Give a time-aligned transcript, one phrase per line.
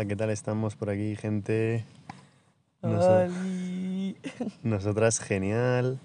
[0.00, 1.84] Hola, ¿qué tal estamos por aquí, gente?
[2.80, 4.16] Oli.
[4.62, 6.00] nosotras, genial.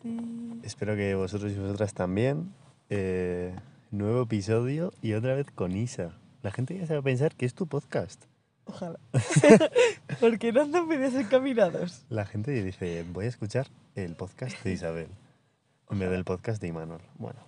[0.00, 0.60] Sí.
[0.62, 2.54] Espero que vosotros y vosotras también.
[2.90, 3.52] Eh,
[3.90, 6.12] nuevo episodio y otra vez con Isa.
[6.42, 8.22] La gente ya se va a pensar que es tu podcast.
[8.66, 9.00] Ojalá.
[10.20, 12.04] ¿Por qué no andan medios encaminados?
[12.08, 15.08] La gente dice, voy a escuchar el podcast de Isabel
[15.90, 17.02] en vez del podcast de Imanol.
[17.18, 17.40] Bueno.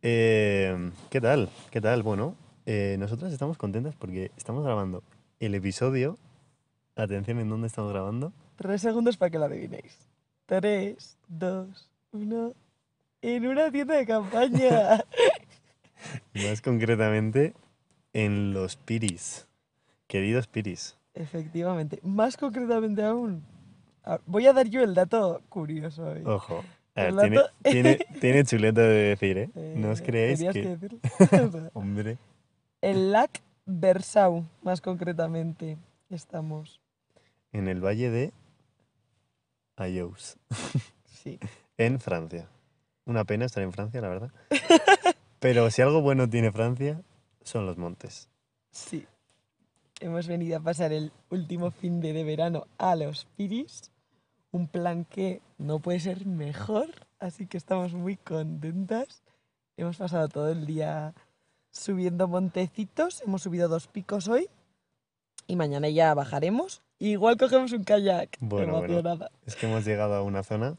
[0.00, 1.50] Eh, ¿Qué tal?
[1.70, 2.02] ¿Qué tal?
[2.02, 2.34] Bueno,
[2.66, 5.02] eh, nosotras estamos contentas porque estamos grabando
[5.40, 6.18] el episodio.
[6.96, 8.32] Atención, ¿en dónde estamos grabando?
[8.56, 9.98] Tres segundos para que lo adivinéis.
[10.46, 12.52] Tres, dos, uno.
[13.22, 15.04] En una tienda de campaña.
[16.34, 17.54] Más concretamente
[18.12, 19.46] en los Piris.
[20.06, 20.96] Queridos Piris.
[21.14, 22.00] Efectivamente.
[22.02, 23.44] Más concretamente aún.
[24.26, 26.22] Voy a dar yo el dato curioso hoy.
[26.24, 26.64] Ojo.
[26.94, 29.50] A ver, El tiene, dato- tiene, tiene chuleta de decir, ¿eh?
[29.76, 30.76] No os Eh, creéis tenías que...
[30.76, 31.70] decirlo.
[31.74, 32.18] Hombre.
[32.82, 35.78] El lac Bersau, más concretamente,
[36.10, 36.80] estamos.
[37.52, 38.32] En el valle de
[39.76, 40.36] Ayous,
[41.06, 41.38] Sí.
[41.78, 42.48] en Francia.
[43.04, 44.30] Una pena estar en Francia, la verdad.
[45.40, 47.00] Pero si algo bueno tiene Francia,
[47.42, 48.28] son los montes.
[48.70, 49.06] Sí.
[50.00, 53.90] Hemos venido a pasar el último fin de, de verano a los Piris.
[54.50, 59.22] Un plan que no puede ser mejor, así que estamos muy contentas.
[59.76, 61.14] Hemos pasado todo el día
[61.72, 63.22] subiendo montecitos.
[63.22, 64.48] Hemos subido dos picos hoy.
[65.48, 66.82] Y mañana ya bajaremos.
[67.00, 68.36] Igual cogemos un kayak.
[68.38, 69.18] Bueno, bueno.
[69.44, 70.76] Es que hemos llegado a una zona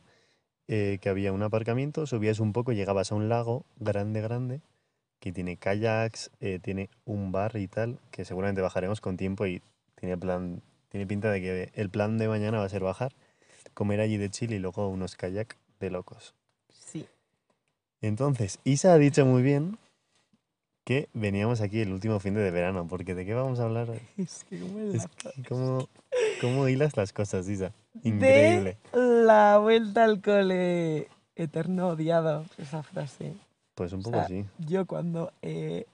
[0.70, 4.62] eh, que había un aparcamiento, subías un poco, llegabas a un lago grande, grande,
[5.20, 9.62] que tiene kayaks, eh, tiene un bar y tal, que seguramente bajaremos con tiempo y
[9.96, 13.14] tiene plan, tiene pinta de que el plan de mañana va a ser bajar,
[13.74, 16.34] comer allí de Chile y luego unos kayak de locos.
[16.72, 17.06] Sí.
[18.00, 19.78] Entonces, Isa ha dicho muy bien
[20.84, 24.00] que veníamos aquí el último fin de, verano, porque ¿de qué vamos a hablar hoy?
[24.18, 25.90] Es que como Es que ¿cómo,
[26.42, 27.72] cómo hilas las cosas, Isa?
[28.04, 28.78] Increíble.
[28.92, 33.34] De la vuelta al cole eterno odiado, esa frase.
[33.76, 34.46] Pues un O poco sea, sí.
[34.68, 35.86] Yo cuando eh,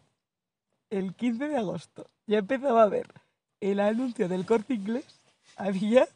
[0.90, 3.08] el 15 de agosto ya empezaba a ver
[3.62, 5.06] el anuncio del corte inglés,
[5.56, 6.08] había,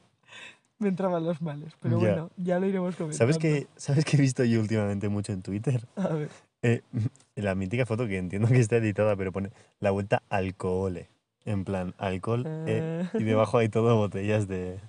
[0.80, 1.74] me entraban los males.
[1.80, 2.08] Pero Ya.
[2.10, 3.18] bueno, ya lo iremos comentando.
[3.18, 5.86] ¿Sabes qué, ¿Sabes qué he visto yo últimamente mucho en Twitter?
[5.96, 6.30] A ver,
[6.64, 6.82] Eh,
[7.36, 11.10] la mítica foto que entiendo que está editada, pero pone la vuelta al cole.
[11.46, 12.44] En plan, alcohol.
[12.68, 13.18] eh, Ah.
[13.18, 14.80] y debajo hay todo botellas de,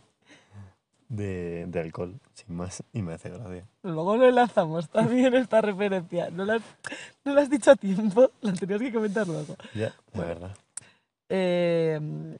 [1.08, 2.82] de, de alcohol, sin más.
[2.92, 3.66] Y me hace gracia.
[3.82, 6.30] luego lo enlazamos también esta referencia.
[6.30, 6.62] No la, has-
[7.24, 9.56] no la has dicho a tiempo, la tenías que comentar luego.
[9.74, 10.28] Ya, la Bueno.
[10.28, 10.56] verdad.
[11.28, 12.36] Eh,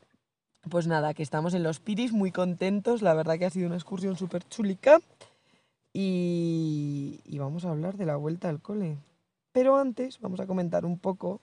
[0.70, 3.02] pues nada, que estamos en los Piris muy contentos.
[3.02, 5.00] La verdad que ha sido una excursión súper chulica.
[5.92, 8.96] Y, y vamos a hablar de la vuelta al cole.
[9.54, 11.40] Pero antes vamos a comentar un poco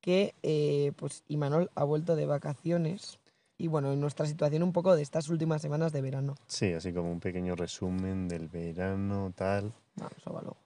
[0.00, 3.20] que eh, pues Imanol ha vuelto de vacaciones.
[3.56, 6.34] Y bueno, en nuestra situación un poco de estas últimas semanas de verano.
[6.48, 9.72] Sí, así como un pequeño resumen del verano, tal.
[9.94, 10.56] Vamos, eso va luego.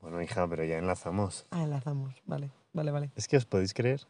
[0.00, 1.46] Bueno, hija, pero ya enlazamos.
[1.50, 2.14] Ah, enlazamos.
[2.26, 3.10] Vale, vale, vale.
[3.14, 4.00] Es que os podéis creer.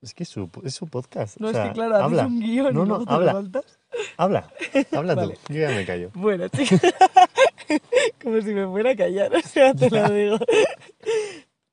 [0.00, 1.38] Es que es su, es su podcast.
[1.38, 3.30] No, o es sea, que claro, habla, un guion No, y no, lo habla.
[4.16, 4.48] habla,
[4.92, 5.34] habla Vale.
[5.46, 5.52] tú.
[5.52, 6.10] Yo ya me callo.
[6.14, 6.80] Bueno, chicos,
[8.22, 10.38] como si me fuera a callar, o sea, te lo digo.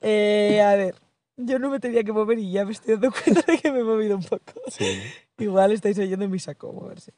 [0.01, 0.95] Eh, a ver,
[1.37, 3.79] yo no me tenía que mover y ya me estoy dando cuenta de que me
[3.79, 4.53] he movido un poco.
[4.67, 5.01] Sí.
[5.38, 7.13] Igual estáis oyendo mi saco moverse.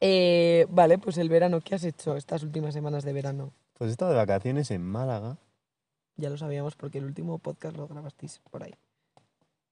[0.00, 3.52] Eh, vale, pues el verano, ¿qué has hecho estas últimas semanas de verano?
[3.74, 5.38] Pues he estado de vacaciones en Málaga.
[6.16, 8.74] Ya lo sabíamos porque el último podcast lo grabasteis por ahí.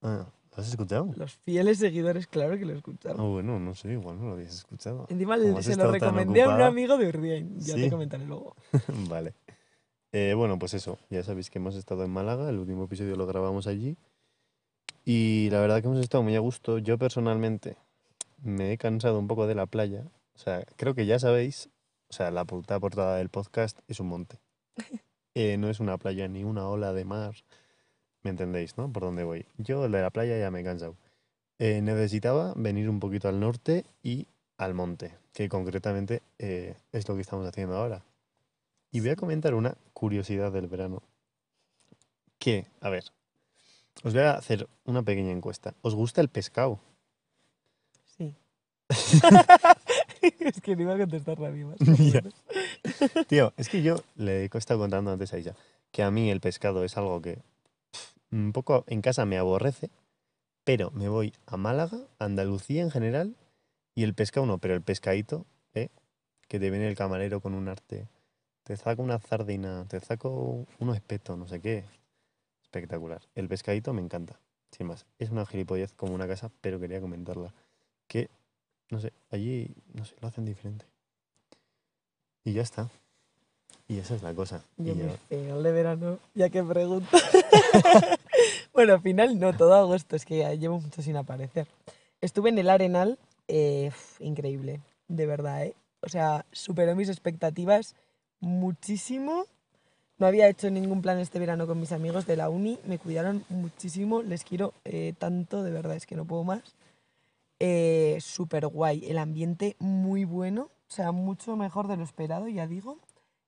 [0.03, 0.27] Ah,
[0.57, 1.11] ¿lo has escuchado?
[1.17, 3.33] Los fieles seguidores, claro que lo Ah, escucharon.
[3.33, 5.07] bueno, no sé, igual no lo habías escuchado.
[5.09, 7.59] Encima se lo recomendé a un amigo de Urdiain.
[7.61, 7.83] Ya Sí.
[7.83, 8.55] te comentaré luego.
[9.11, 9.35] vale.
[10.13, 13.27] Eh, bueno, pues eso, ya sabéis que hemos estado en Málaga, el último episodio lo
[13.27, 13.97] grabamos allí.
[15.05, 16.79] Y la verdad que hemos estado muy a gusto.
[16.79, 17.77] Yo personalmente
[18.43, 20.05] me he cansado un poco de la playa.
[20.35, 21.69] O sea, creo que ya sabéis,
[22.09, 24.39] o sea, la puta portada del podcast es un monte.
[25.39, 27.35] Eh, no es una playa ni una ola de mar.
[28.27, 28.93] ¿Me entendéis, no?
[28.93, 29.47] Por dónde voy.
[29.57, 30.97] Yo de la playa ya me he cansado.
[31.61, 34.27] Eh, necesitaba venir un poquito al norte y
[34.59, 38.03] al monte, que concretamente eh, es lo que estamos haciendo ahora.
[38.91, 41.05] Y voy a comentar una curiosidad del verano.
[42.41, 43.05] Que, a ver,
[44.03, 45.75] os voy a hacer una pequeña encuesta.
[45.83, 46.81] ¿Os gusta el pescado?
[48.17, 48.35] Sí.
[50.41, 51.53] es que no iba a contestar más.
[51.79, 52.25] Ya.
[53.29, 55.55] Tío, es que yo le he estado contando antes a ella
[55.93, 57.39] que a mí el pescado es algo que
[58.31, 59.91] un poco en casa me aborrece,
[60.65, 63.37] pero me voy a Málaga, Andalucía en general,
[63.95, 65.91] y el pescado no, pero el pescadito, ¿eh?
[66.49, 68.09] que te viene el camarero con un arte,
[68.67, 71.85] te saco una sardina, te saco unos espetos, no sé qué.
[72.63, 73.23] Espectacular.
[73.37, 74.41] El pescadito me encanta.
[74.73, 75.07] sin más.
[75.21, 77.55] Es una gilipollez como una casa, pero quería comentarla.
[78.09, 78.29] Que,
[78.91, 80.85] no sé, allí, no sé, lo hacen diferente.
[82.43, 82.91] Y ya está.
[83.89, 84.63] Y esa es la cosa.
[84.77, 87.09] Yo Y mi ya- final de verano, ya que pregunto.
[88.75, 91.67] bueno, final no, todo agosto, es que llevo mucho sin aparecer.
[92.21, 93.19] Estuve en el Arenal,
[93.49, 93.91] eh,
[94.21, 95.75] increíble, de verdad, ¿eh?
[96.03, 97.95] O sea, superó mis expectativas
[98.41, 99.45] muchísimo.
[100.19, 103.45] No había hecho ningún plan este verano con mis amigos de la uni, me cuidaron
[103.51, 106.63] muchísimo, les quiero eh, tanto, de verdad, es que no puedo más.
[107.61, 112.67] Eh, Súper guay, el ambiente muy bueno, o sea, mucho mejor de lo esperado, ya
[112.67, 112.99] digo.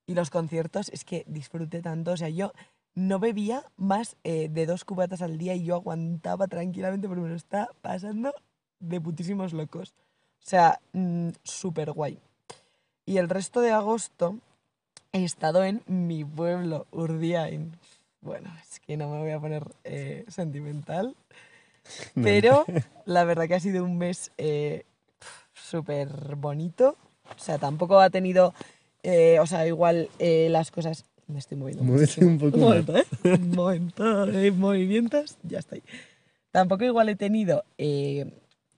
[0.08, 2.52] Y los conciertos, es que disfruté tanto, o sea, yo
[2.96, 7.28] no bebía más eh, de dos cubatas al día y yo aguantaba tranquilamente porque me
[7.28, 8.34] lo está pasando
[8.80, 9.94] de putísimos locos.
[10.44, 12.18] O sea, mm, súper guay.
[13.06, 14.38] Y el resto de agosto
[15.12, 17.76] he estado en mi pueblo, Urdiain.
[18.20, 21.14] Bueno, es que no me voy a poner eh, sentimental,
[22.14, 22.64] No, pero
[23.04, 24.84] la verdad que ha sido un mes eh,
[25.52, 26.96] súper bonito.
[27.36, 28.54] O sea, tampoco ha tenido,
[29.08, 31.06] eh, o sea, igual eh, las cosas...
[31.28, 33.04] Me estoy moviendo Muévete un poco Un momento, ¿eh?
[33.24, 35.82] Un momento de movimientos, ya estoy.
[36.50, 38.30] Tampoco igual he tenido, eh,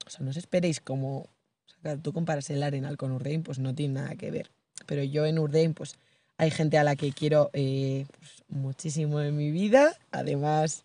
[0.06, 1.28] o sea, no os esperéis como, o
[1.66, 4.50] sea, claro, tú comparas el Arenal con Urdein, pues no tiene nada que ver.
[4.86, 5.96] Pero yo en Urdein, pues
[6.38, 9.96] hay gente a la que quiero eh, pues, muchísimo en mi vida.
[10.10, 10.84] Además,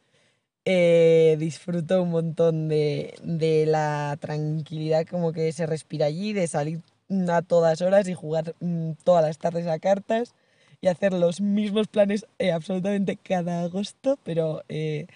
[0.65, 6.81] eh, disfruto un montón de, de la tranquilidad como que se respira allí, de salir
[7.09, 10.33] a todas horas y jugar mm, todas las tardes a cartas
[10.81, 15.07] y hacer los mismos planes eh, absolutamente cada agosto, pero eh,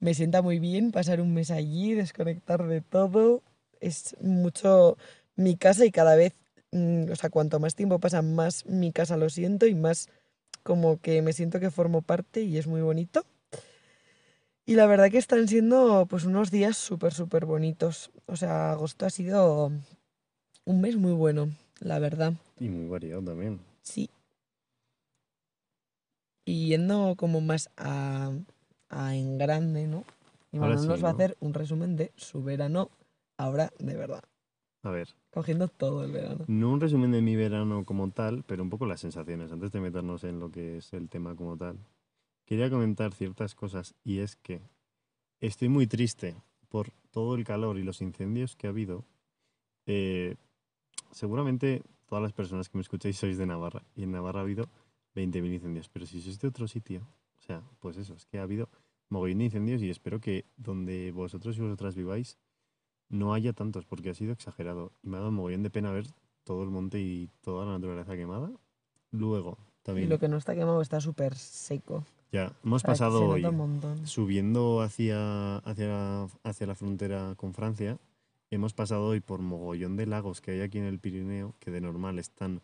[0.00, 3.42] me sienta muy bien pasar un mes allí, desconectar de todo.
[3.80, 4.96] Es mucho
[5.36, 6.34] mi casa y cada vez,
[6.72, 10.08] mm, o sea, cuanto más tiempo pasa, más mi casa lo siento y más
[10.62, 13.24] como que me siento que formo parte y es muy bonito.
[14.66, 18.10] Y la verdad que están siendo pues unos días súper, súper bonitos.
[18.26, 19.72] O sea, agosto ha sido
[20.68, 21.48] un mes muy bueno,
[21.80, 22.34] la verdad.
[22.60, 23.58] Y muy variado también.
[23.82, 24.10] Sí.
[26.44, 28.32] Y yendo como más a,
[28.88, 30.04] a en grande, ¿no?
[30.52, 32.90] Y Manuel sí, nos va a hacer un resumen de su verano
[33.36, 34.22] ahora de verdad.
[34.82, 36.44] A ver, Cogiendo todo el verano.
[36.46, 39.80] no un resumen de mi verano como tal, pero un poco las sensaciones, antes de
[39.80, 41.78] meternos en lo que es el tema como tal.
[42.44, 44.60] Quería comentar ciertas cosas y es que
[45.40, 46.36] estoy muy triste
[46.68, 49.04] por todo el calor y los incendios que ha habido.
[49.86, 50.36] Eh,
[51.10, 54.68] seguramente todas las personas que me escucháis sois de Navarra y en Navarra ha habido
[55.14, 57.06] 20.000 incendios, pero si sois de otro sitio,
[57.38, 58.68] o sea, pues eso, es que ha habido
[59.08, 62.38] mogollón de incendios y espero que donde vosotros y vosotras viváis
[63.08, 66.06] no haya tantos porque ha sido exagerado y me ha dado mogollón de pena ver
[66.44, 68.50] todo el monte y toda la naturaleza quemada.
[69.10, 72.04] Luego, Y también, lo que no está quemado está súper seco.
[72.32, 73.46] ya, hemos pasado hoy
[74.04, 77.98] subiendo hacia, hacia, hacia la frontera con Francia,
[78.50, 81.80] hemos pasado hoy por mogollón de lagos que hay aquí en el Pirineo, que de
[81.80, 82.60] normal están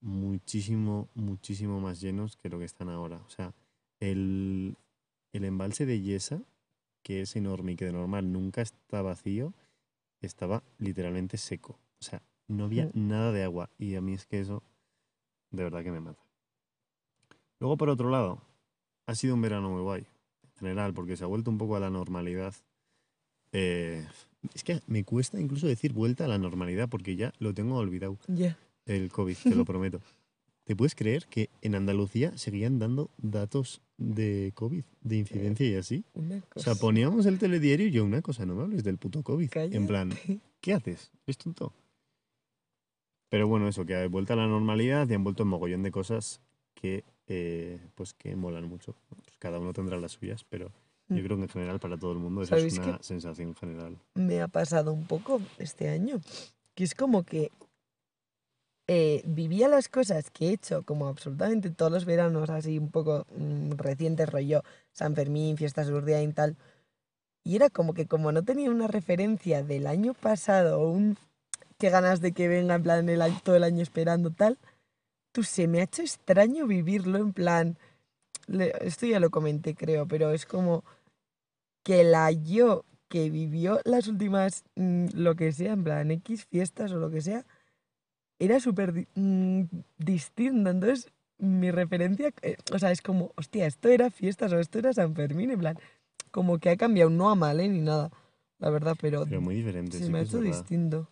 [0.00, 3.16] muchísimo, muchísimo más llenos que lo que están ahora.
[3.26, 3.54] O sea,
[4.00, 4.76] el,
[5.32, 6.42] el embalse de Yesa,
[7.02, 9.52] que es enorme y que de normal nunca está vacío,
[10.20, 11.78] estaba literalmente seco.
[12.00, 13.08] O sea, no había Mm.
[13.08, 13.70] nada de agua.
[13.78, 14.62] Y a mí es que eso
[15.50, 16.22] de verdad que me mata.
[17.60, 18.42] Luego, por otro lado,
[19.06, 20.06] ha sido un verano muy guay,
[20.42, 22.54] en general, porque se ha vuelto un poco a la normalidad.
[23.54, 24.04] Eh,
[24.54, 28.18] es que me cuesta incluso decir vuelta a la normalidad, porque ya lo tengo olvidado,
[28.28, 28.58] Ya.
[28.84, 30.00] el COVID, te lo prometo.
[30.64, 36.04] ¿Te puedes creer que en Andalucía seguían dando datos de COVID, de incidencia y así?
[36.14, 36.80] Una O sea, cosa.
[36.80, 39.50] poníamos el telediario y yo una cosa, no me hables del puto COVID.
[39.54, 40.10] En plan,
[40.60, 41.10] ¿qué haces?
[41.26, 41.72] ¿Es tonto?
[43.28, 45.90] Pero bueno, eso, que ha vuelto a la normalidad y han vuelto un mogollón de
[45.90, 46.40] cosas
[46.74, 48.94] que, eh, pues, que molan mucho.
[49.08, 50.70] Pues cada uno tendrá las suyas, pero
[51.08, 51.24] yo Mm.
[51.24, 53.98] creo que en general para todo el mundo eso es ¿Sabéis una sensación general.
[54.14, 56.20] me ha pasado un poco este año.
[56.74, 57.50] Que es como que
[58.86, 63.26] eh, vivía las cosas que he hecho como absolutamente todos los veranos, así un poco
[63.36, 66.56] mm, recientes, rollo San Fermín, fiestas de Urdiain y tal.
[67.44, 71.16] Y era como que como no tenía una referencia del año pasado, o un
[71.78, 74.58] qué ganas de que venga en plan el todo el año esperando tal,
[75.32, 77.78] tú se me ha hecho extraño vivirlo en plan,
[78.80, 80.84] esto ya lo comenté creo, pero es como
[81.82, 86.92] que la yo que vivió las últimas, mm, lo que sea, en plan X fiestas
[86.92, 87.44] o lo que sea,
[88.38, 89.62] era súper di- mm,
[89.98, 90.70] distinta.
[90.70, 91.08] Entonces,
[91.38, 95.14] mi referencia, eh, o sea, es como, hostia, esto era fiestas o esto era San
[95.14, 95.78] Fermín, en plan,
[96.30, 97.68] como que ha cambiado, no a mal, ¿eh?
[97.68, 98.10] ni nada,
[98.58, 101.08] la verdad, pero, Pero muy diferente, se sí me ha hecho distinto.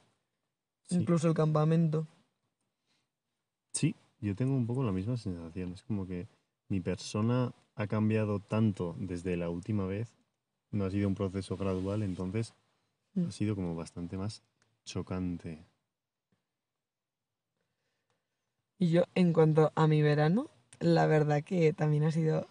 [0.89, 0.97] Sí.
[0.97, 2.07] Incluso el campamento.
[3.73, 5.73] Sí, yo tengo un poco la misma sensación.
[5.73, 6.27] Es como que
[6.73, 10.15] mi persona ha cambiado tanto desde la última vez
[10.71, 12.55] no ha sido un proceso gradual, entonces
[13.15, 13.27] Mm.
[13.27, 14.43] ha sido como bastante más
[14.87, 15.67] chocante.
[18.79, 20.49] Y yo, en cuanto a mi verano,
[20.81, 22.49] la verdad que también ha sido,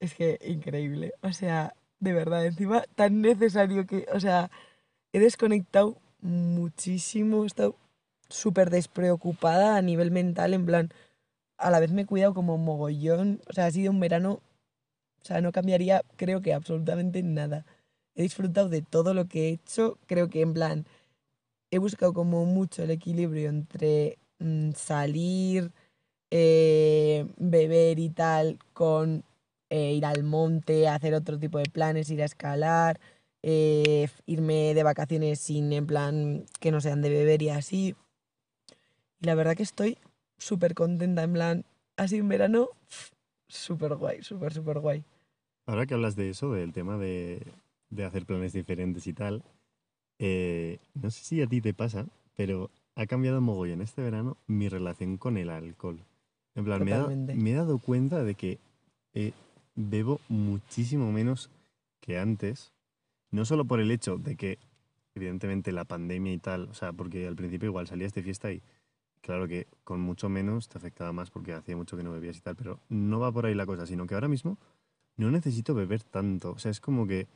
[0.00, 1.12] es que increíble.
[1.22, 4.50] O sea, de verdad, encima tan necesario que, o sea,
[5.12, 7.76] he desconectado muchísimo, he estado
[8.28, 10.90] súper despreocupada a nivel mental, en plan,
[11.64, 14.42] a la vez me he cuidado como mogollón, o sea, ha sido un verano,
[15.22, 17.64] o sea, no cambiaría, creo que absolutamente nada.
[18.14, 20.86] He disfrutado de todo lo que he hecho, creo que en plan,
[21.70, 25.72] he buscado como mucho el equilibrio entre mm, salir,
[26.30, 29.24] eh, beber y tal, con
[29.70, 33.00] eh, ir al monte, hacer otro tipo de planes, ir a escalar,
[33.42, 37.96] eh, irme de vacaciones sin, en plan, que no sean de beber y así.
[39.20, 39.96] Y la verdad que estoy
[40.44, 41.64] súper contenta, en plan,
[41.96, 42.68] ha sido un verano
[43.48, 45.04] súper guay, súper, súper guay.
[45.66, 47.42] Ahora que hablas de eso, del tema de,
[47.88, 49.42] de hacer planes diferentes y tal,
[50.18, 54.68] eh, no sé si a ti te pasa, pero ha cambiado mogollón este verano mi
[54.68, 55.98] relación con el alcohol.
[56.54, 57.08] En plan, me he, dado-
[57.42, 58.58] me he dado cuenta de que
[59.14, 59.32] eh,
[59.74, 61.50] bebo muchísimo menos
[62.00, 62.72] que antes,
[63.30, 64.58] no solo por el hecho de que,
[65.14, 68.60] evidentemente, la pandemia y tal, o sea, porque al principio igual salías de fiesta y
[69.24, 72.40] claro que con mucho menos te afectaba más porque hacía mucho que no bebías y
[72.42, 74.58] tal, pero no va por ahí la cosa, sino que ahora mismo
[75.16, 76.52] no necesito beber tanto.
[76.52, 77.26] O sea, es como que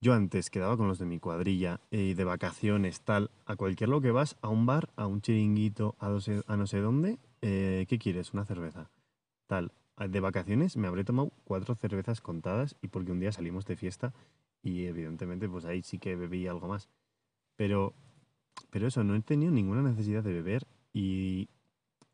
[0.00, 4.00] yo antes quedaba con los de mi cuadrilla y de vacaciones, tal, a cualquier lo
[4.00, 7.18] que vas, a un bar, a un chiringuito, a, no sé- a no sé dónde,
[7.42, 8.32] eh, ¿qué quieres?
[8.32, 8.90] Una cerveza.
[9.46, 9.72] Tal.
[10.08, 14.12] De vacaciones me habré tomado cuatro cervezas contadas y porque un día salimos de fiesta
[14.62, 16.88] y evidentemente pues ahí sí que bebí algo más.
[17.56, 17.94] Pero,
[18.70, 21.50] pero eso, no he tenido ninguna necesidad de beber y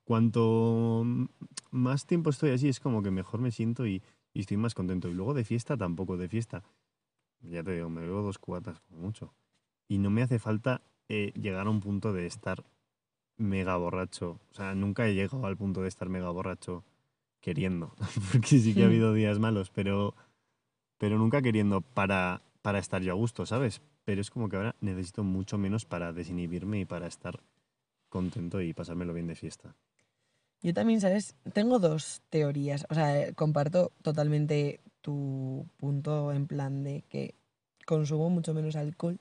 [0.05, 1.05] cuanto
[1.71, 4.03] más tiempo estoy así es como que mejor me siento y,
[4.35, 5.09] y estoy más contento.
[5.09, 6.65] Y luego de fiesta tampoco, de fiesta.
[7.43, 9.35] Ya te digo, me bebo dos cubatas como mucho.
[9.89, 12.65] Y no me hace falta eh, llegar a un punto de estar
[13.39, 14.41] mega borracho.
[14.51, 16.85] O sea, nunca he llegado al punto de estar mega borracho
[17.41, 17.95] queriendo.
[18.33, 18.89] Porque sí que ha Hmm.
[18.89, 20.15] habido días malos, pero,
[20.99, 23.83] pero nunca queriendo para, para estar yo a gusto, ¿sabes?
[24.05, 27.41] Pero es como que ahora necesito mucho menos para desinhibirme y para estar
[28.11, 29.75] contento y pasármelo bien de fiesta.
[30.63, 31.35] Yo también, ¿sabes?
[31.55, 32.87] Tengo dos teorías.
[32.91, 37.35] O sea, comparto totalmente tu punto en plan de que
[37.87, 39.19] consumo mucho menos alcohol.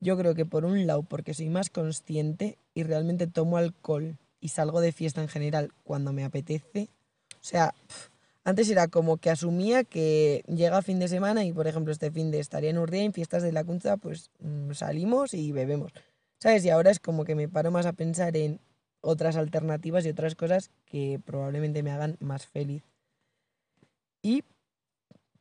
[0.00, 4.48] Yo creo que por un lado, porque soy más consciente y realmente tomo alcohol y
[4.48, 6.88] salgo de fiesta en general cuando me apetece.
[7.34, 7.74] O sea,
[8.44, 12.30] antes era como que asumía que llega fin de semana y, por ejemplo, este fin
[12.30, 15.92] de estaría en Urdia en fiestas de la Cuncha, pues mm, salimos y bebemos.
[16.38, 16.64] ¿Sabes?
[16.64, 18.60] Y ahora es como que me paro más a pensar en
[19.00, 22.84] otras alternativas y otras cosas que probablemente me hagan más feliz.
[24.22, 24.44] Y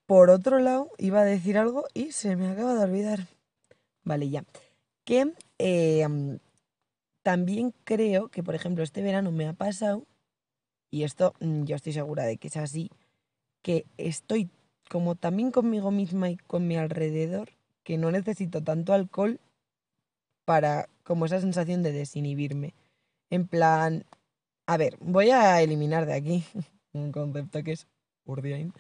[0.06, 3.28] por otro lado, iba a decir algo y se me acaba de olvidar.
[4.04, 4.44] Vale, ya.
[5.04, 6.36] Que mm,
[7.24, 10.06] también creo que, por ejemplo, este verano me ha pasado,
[10.90, 12.90] y esto mm, yo estoy segura de que es así,
[13.62, 14.50] que estoy
[14.90, 17.50] como también conmigo misma y con mi alrededor,
[17.84, 19.40] que no necesito tanto alcohol
[20.48, 22.74] para como esa sensación de desinhibirme.
[23.30, 24.06] En plan,
[24.66, 26.46] a ver, voy a eliminar de aquí
[26.94, 27.88] un concepto que es
[28.24, 28.72] Urdiain,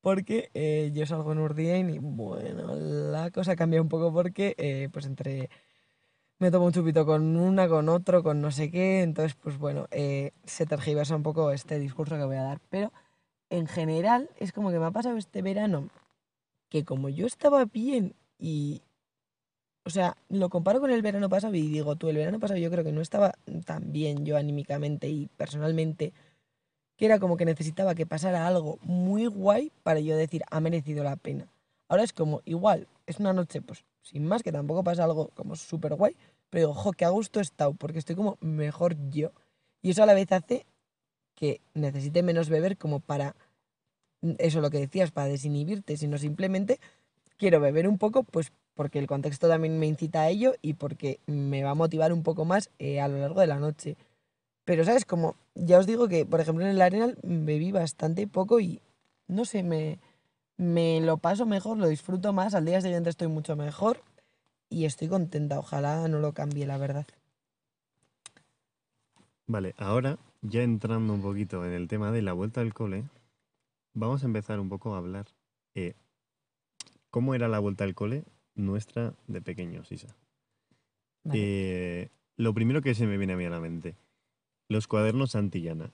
[0.00, 4.88] porque eh, yo salgo en Urdiain y bueno, la cosa cambia un poco porque eh,
[4.92, 5.48] pues entre
[6.40, 9.86] me tomo un chupito con una, con otro, con no sé qué, entonces pues bueno,
[9.92, 12.92] eh, se tergiversa un poco este discurso que voy a dar, pero
[13.48, 15.88] en general es como que me ha pasado este verano
[16.68, 18.82] que como yo estaba bien y
[19.84, 22.70] o sea, lo comparo con el verano pasado y digo, tú, el verano pasado yo
[22.70, 23.34] creo que no estaba
[23.64, 26.12] tan bien yo anímicamente y personalmente,
[26.96, 31.02] que era como que necesitaba que pasara algo muy guay para yo decir, ha merecido
[31.02, 31.48] la pena.
[31.88, 35.56] Ahora es como, igual, es una noche, pues, sin más, que tampoco pasa algo como
[35.56, 36.16] súper guay,
[36.48, 39.32] pero digo, jo, qué a gusto he estado, porque estoy como mejor yo.
[39.82, 40.64] Y eso a la vez hace
[41.34, 43.34] que necesite menos beber como para,
[44.20, 46.78] mm, eso lo que decías, para desinhibirte, sino simplemente
[47.36, 51.20] quiero beber un poco, pues porque el contexto también me incita a ello y porque
[51.26, 53.96] me va a motivar un poco más eh, a lo largo de la noche.
[54.64, 55.04] Pero, ¿sabes?
[55.04, 58.80] Como ya os digo que, por ejemplo, en el Arenal bebí bastante poco y,
[59.26, 59.98] no sé, me,
[60.56, 64.02] me lo paso mejor, lo disfruto más, al día siguiente estoy mucho mejor
[64.70, 65.58] y estoy contenta.
[65.58, 67.06] Ojalá no lo cambie, la verdad.
[69.46, 73.04] Vale, ahora ya entrando un poquito en el tema de la vuelta al cole,
[73.92, 75.26] vamos a empezar un poco a hablar
[75.74, 75.94] eh,
[77.10, 80.14] cómo era la vuelta al cole nuestra de pequeños, Isa.
[81.24, 81.40] Vale.
[81.40, 83.96] Eh, lo primero que se me viene a mí a la mente,
[84.68, 85.92] los cuadernos Santillana.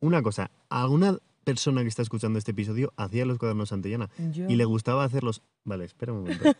[0.00, 4.48] Una cosa, ¿alguna persona que está escuchando este episodio hacía los cuadernos Santillana Yo...
[4.48, 5.42] y le gustaba hacerlos.
[5.64, 6.44] Vale, espera un momento.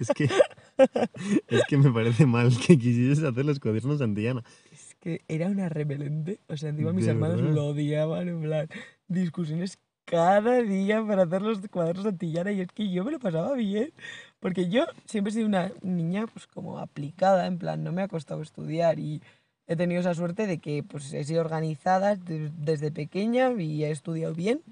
[0.00, 0.28] es que.
[1.48, 4.42] Es que me parece mal que quisieses hacer los cuadernos Santillana.
[4.72, 6.40] Es que era una rebelente.
[6.48, 7.54] O sea, encima mis ¿De hermanos verdad?
[7.54, 8.68] lo odiaban, en plan,
[9.08, 13.52] discusiones cada día para hacer los cuadernos antillana y es que yo me lo pasaba
[13.54, 13.92] bien.
[14.40, 18.08] Porque yo siempre he sido una niña pues como aplicada, en plan, no me ha
[18.08, 19.20] costado estudiar y
[19.66, 23.90] he tenido esa suerte de que pues he sido organizada de- desde pequeña y he
[23.90, 24.62] estudiado bien.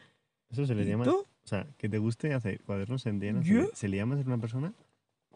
[0.51, 1.05] Eso se le ¿Y llama.
[1.05, 1.17] tú?
[1.45, 3.43] O sea, que te guste hacer cuadernos Santillana.
[3.43, 3.61] se ¿Yo?
[3.63, 4.73] le- Se le llama ser una persona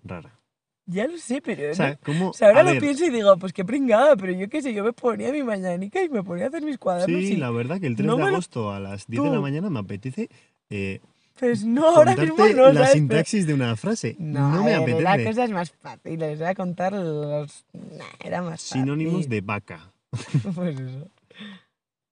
[0.05, 0.38] rara.
[0.91, 1.71] Ya lo sé, pero...
[1.71, 2.31] O sea, no- ¿cómo.?
[2.31, 4.63] o sea, ahora a lo ver, pienso y digo, pues qué pringada, pero yo qué
[4.63, 7.37] sé, yo me ponía mi mañanica y me ponía a hacer mis cuadernos Sí, y...
[7.37, 9.37] la verdad que el 3 no de me lo- agosto a las 10 de la
[9.37, 9.43] Tú.
[9.43, 10.31] mañana me apetece
[10.71, 11.01] eh,
[11.39, 12.93] Pues no, ahora mismo no, la ¿sabes?
[12.93, 14.17] Sintaxis de una frase.
[14.19, 15.31] No, No, me a ver, Era apetece.
[15.37, 17.67] cosas más fáciles, era contar los...
[17.75, 19.31] Nah, era más Sinónimos fácil.
[19.31, 19.93] de vaca.
[20.55, 21.07] Pues eso.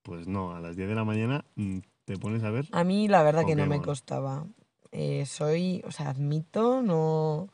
[0.02, 2.66] Pues no, a las 10 de la mañana mm, te pones a ver.
[2.72, 3.84] A mí la verdad que no me Pokémon.
[3.86, 4.46] costaba.
[4.92, 7.48] Eh, soy, o sea, admito, no,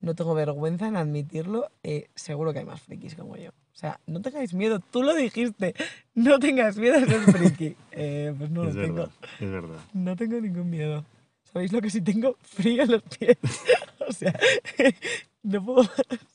[0.00, 1.70] no tengo vergüenza en admitirlo.
[1.82, 3.50] eh, seguro que hay más frikis como yo.
[3.50, 5.74] O sea, no tengáis miedo, tú lo dijiste,
[6.14, 7.76] no tengas miedo a ser friki.
[7.92, 8.94] Eh, pues no es lo tengo.
[8.96, 9.10] verdad,
[9.40, 9.78] es verdad.
[9.94, 11.04] No tengo ningún miedo.
[11.52, 12.36] ¿Sabéis lo que sí tengo?
[12.42, 13.38] Frío en los pies.
[14.08, 14.38] o sea,
[15.42, 15.88] no puedo...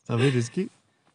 [0.08, 0.70] A ver, es que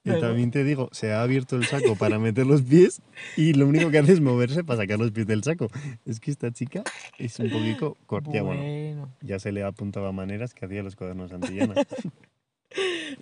[0.04, 3.02] yo también te digo, se ha abierto el saco para meter los pies
[3.36, 5.66] y lo único que hace es moverse para sacar los pies del saco.
[6.04, 6.84] Es que esta chica
[7.18, 8.30] es un poquito corta.
[8.42, 9.12] Bueno, Bueno.
[9.20, 11.74] ya se le apuntaba maneras que hacía los cuadernos Santillana.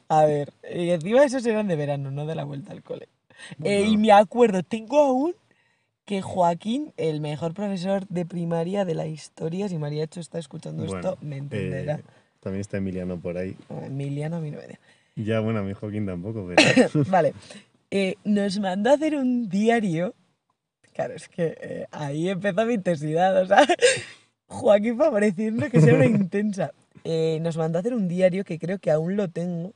[0.09, 3.09] A ver, y encima esos eran de verano, no de la vuelta al cole.
[3.63, 5.35] Eh, y me acuerdo, tengo aún
[6.05, 11.11] que Joaquín, el mejor profesor de primaria de la historia, si Mariacho está escuchando Bueno,
[11.11, 11.97] esto, me entenderá.
[11.97, 12.05] Eh,
[12.41, 13.57] también está Emiliano por ahí.
[13.69, 14.79] Bueno, Emiliano a mí no me.
[15.17, 17.05] Ya, bueno, a mi Joaquín tampoco, pero.
[17.09, 17.33] Vale,
[17.91, 20.15] eh, nos mandó a hacer un diario.
[20.93, 23.67] Claro, es que eh, ahí empezó mi intensidad, o sea,
[24.47, 26.73] Joaquín favoreciendo que sea una intensa.
[27.03, 29.73] Eh, nos mandó a hacer un diario que creo que aún lo tengo,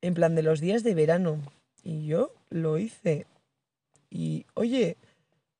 [0.00, 1.40] en plan de los días de verano.
[1.82, 3.26] Y yo lo hice.
[4.10, 4.96] Y, oye,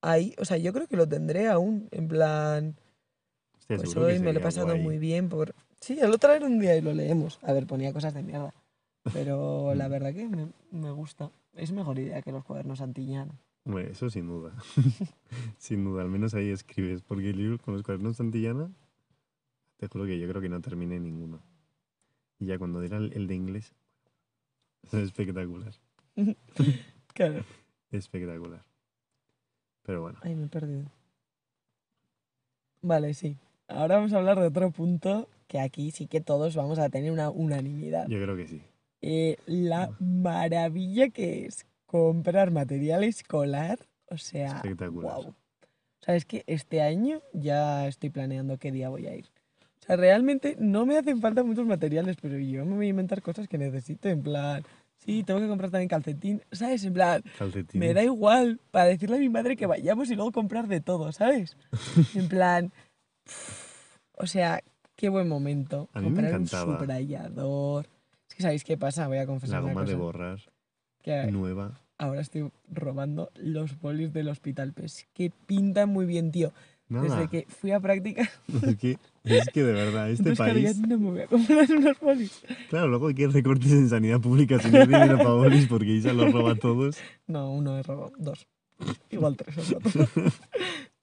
[0.00, 2.76] ahí, o sea, yo creo que lo tendré aún, en plan,
[3.58, 4.80] Hostia, pues hoy me lo he pasado guay.
[4.80, 5.54] muy bien por...
[5.80, 7.38] Sí, el otro era un día y lo leemos.
[7.42, 8.54] A ver, ponía cosas de mierda.
[9.12, 11.30] Pero la verdad que me, me gusta.
[11.54, 13.34] Es mejor idea que los cuadernos Santillana.
[13.64, 14.52] Hombre, eso sin duda.
[15.58, 17.02] sin duda, al menos ahí escribes.
[17.02, 18.70] Porque el libro con los cuadernos Santillana,
[19.76, 21.42] te juro que yo creo que no terminé ninguno.
[22.38, 23.74] Y ya cuando era el, el de inglés,
[24.84, 25.72] es espectacular.
[27.14, 27.44] Claro.
[27.90, 28.62] Espectacular.
[29.84, 30.84] Pero bueno, Ay, me he perdido.
[32.82, 33.38] Vale, sí.
[33.68, 37.10] Ahora vamos a hablar de otro punto que aquí sí que todos vamos a tener
[37.10, 38.06] una unanimidad.
[38.08, 38.62] yo creo que sí.
[39.00, 43.78] Eh, la maravilla que es comprar material escolar.
[44.10, 45.14] O sea, Espectacular.
[45.16, 45.28] wow.
[45.30, 45.34] O
[46.04, 49.26] sea, es que este año ya estoy planeando qué día voy a ir.
[49.86, 53.22] O sea, realmente no me hacen falta muchos materiales, pero yo me voy a inventar
[53.22, 54.08] cosas que necesito.
[54.08, 54.64] En plan,
[54.98, 56.42] sí, tengo que comprar también calcetín.
[56.50, 56.84] ¿Sabes?
[56.84, 57.78] En plan, Calcetín.
[57.78, 61.12] me da igual para decirle a mi madre que vayamos y luego comprar de todo,
[61.12, 61.56] ¿sabes?
[62.16, 62.72] En plan,
[64.18, 64.60] o sea,
[64.96, 65.88] qué buen momento.
[65.92, 66.72] A mí me comprar encantaba.
[66.72, 67.86] un subrayador.
[68.28, 70.40] Es que sabéis qué pasa, voy a confesar La una goma de cosa, borrar,
[71.02, 71.80] que nueva.
[71.98, 76.52] ahora estoy robando los bolis del hospital, pues que pintan muy bien, tío.
[76.88, 77.04] Nada.
[77.16, 78.30] Desde que fui a práctica,
[78.62, 80.78] Es que, es que de verdad, este entonces país.
[80.78, 82.42] no me voy a comprar unos bolis.
[82.70, 85.90] Claro, luego hay que recortes en sanidad pública si no hay dinero para bolis porque
[85.90, 86.96] Isa los roba todos.
[87.26, 88.46] No, uno he robado, dos.
[89.10, 89.90] Igual tres he robado.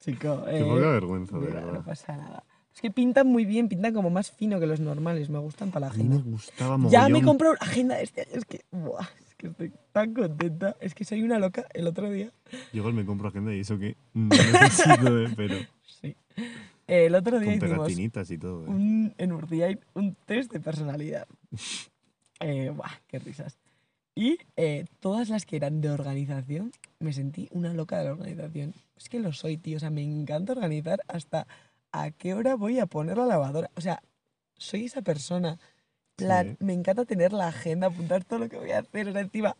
[0.00, 1.84] Chico, Qué eh, poca vergüenza, de Mira, no verdad.
[1.84, 2.44] pasa nada.
[2.74, 5.86] Es que pintan muy bien, pintan como más fino que los normales, me gustan para
[5.86, 6.30] la A mí me agenda.
[6.30, 9.72] gustaba Ya me compré una agenda de este año, es que, buah, es que estoy
[9.92, 10.76] tan contenta.
[10.80, 12.32] Es que soy una loca el otro día.
[12.72, 15.54] Yo igual me compro agenda y eso que no necesito, eh, pero
[15.86, 16.16] Sí.
[16.86, 18.64] El otro día con hicimos y todo.
[18.64, 18.68] eh.
[18.68, 21.26] un, en Urdiain un test de personalidad.
[22.40, 23.56] Eh, buah, qué risas.
[24.14, 28.74] Y eh, todas las que eran de organización, me sentí una loca de la organización.
[28.96, 29.76] Es que lo soy, tío.
[29.76, 31.46] O sea, me encanta organizar hasta
[31.92, 33.70] a qué hora voy a poner la lavadora.
[33.76, 34.02] O sea,
[34.58, 35.58] soy esa persona.
[36.16, 36.64] Plan, Sí.
[36.64, 39.08] Me encanta tener la agenda, apuntar todo lo que voy a hacer.
[39.08, 39.56] O sea, encima,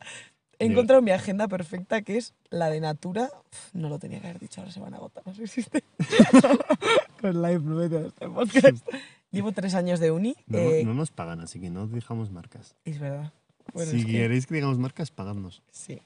[0.59, 3.31] he encontrado mi agenda perfecta, que es la de Natura.
[3.51, 5.23] Uf, no lo tenía que haber dicho, ahora se van a agotar.
[5.27, 5.85] No sé si existe.
[7.21, 8.87] Con la influencia de este podcast.
[9.31, 10.37] Llevo tres años de uni.
[10.47, 12.75] No, eh, no nos pagan, así que no dejamos marcas.
[12.85, 13.33] Es verdad.
[13.73, 15.63] Bueno, si es que- queréis que digamos marcas, pagadnos.
[15.73, 16.01] Sí.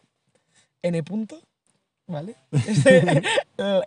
[0.82, 1.02] N.
[1.02, 1.40] Punto,
[2.06, 2.36] ¿vale?
[2.52, 3.22] Es el,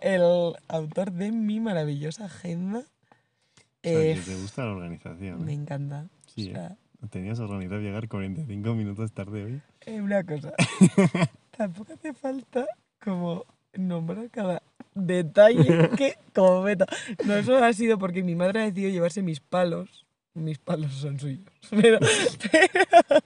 [0.02, 0.22] el
[0.68, 2.80] autor de mi maravillosa agenda.
[2.80, 2.82] O
[3.88, 5.44] sea, Eh, que te gusta la organización.
[5.44, 5.54] me ¿eh?
[5.56, 6.06] encanta.
[6.32, 6.76] Sí, o sea,
[7.10, 9.62] Tenías organizado llegar 45 minutos tarde hoy.
[9.86, 10.52] eh, una cosa.
[11.56, 12.66] Tampoco hace falta
[13.04, 14.62] como nombrar cada
[14.94, 16.86] detalle que como meta.
[17.26, 20.06] No, eso ha sido porque mi madre ha decidido llevarse mis palos.
[20.34, 21.44] Mis palos son suyos.
[21.70, 21.98] Pero,
[22.50, 23.20] pero-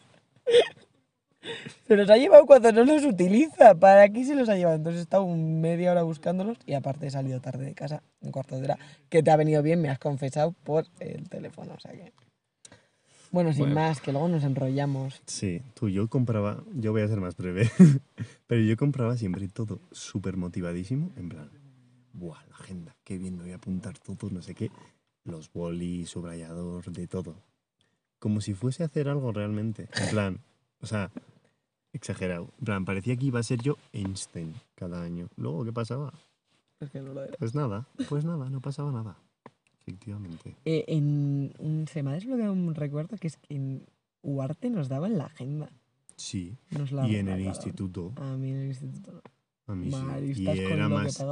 [1.87, 3.75] se los ha llevado cuando no los utiliza.
[3.77, 4.77] ¿Para aquí se los ha llevado?
[4.77, 8.57] Entonces he estado media hora buscándolos y aparte he salido tarde de casa, un cuarto
[8.57, 11.75] de hora, que te ha venido bien, me has confesado por el teléfono.
[11.75, 12.13] O sea que...
[13.33, 13.75] Bueno, sin Bueno.
[13.75, 15.21] más, que luego nos enrollamos.
[15.27, 17.71] Sí, tú, yo compraba, yo voy a ser más breve,
[18.47, 21.51] pero yo compraba siempre todo súper motivadísimo, en plan,
[22.13, 24.71] buah, la agenda, qué bien, me voy a apuntar todo, no sé qué,
[25.25, 27.37] los bolis, subrayador, de todo.
[28.19, 30.41] Como si fuese a hacer algo realmente, en plan,
[30.81, 31.11] o sea,
[31.93, 35.29] exagerado, en plan, parecía que iba a ser yo Einstein cada año.
[35.37, 36.13] Luego, ¿qué pasaba?
[36.81, 37.37] Es que no lo era.
[37.39, 39.17] Pues nada, pues nada, no pasaba nada,
[39.87, 40.57] efectivamente.
[40.65, 43.87] Eh, en, se me ha desbloqueado un recuerdo que es que en
[44.23, 45.71] Uarte nos daban la agenda.
[46.17, 49.73] Sí, Nos la y en el instituto, A mí en el instituto no.
[49.73, 51.23] a mí sí, y era más...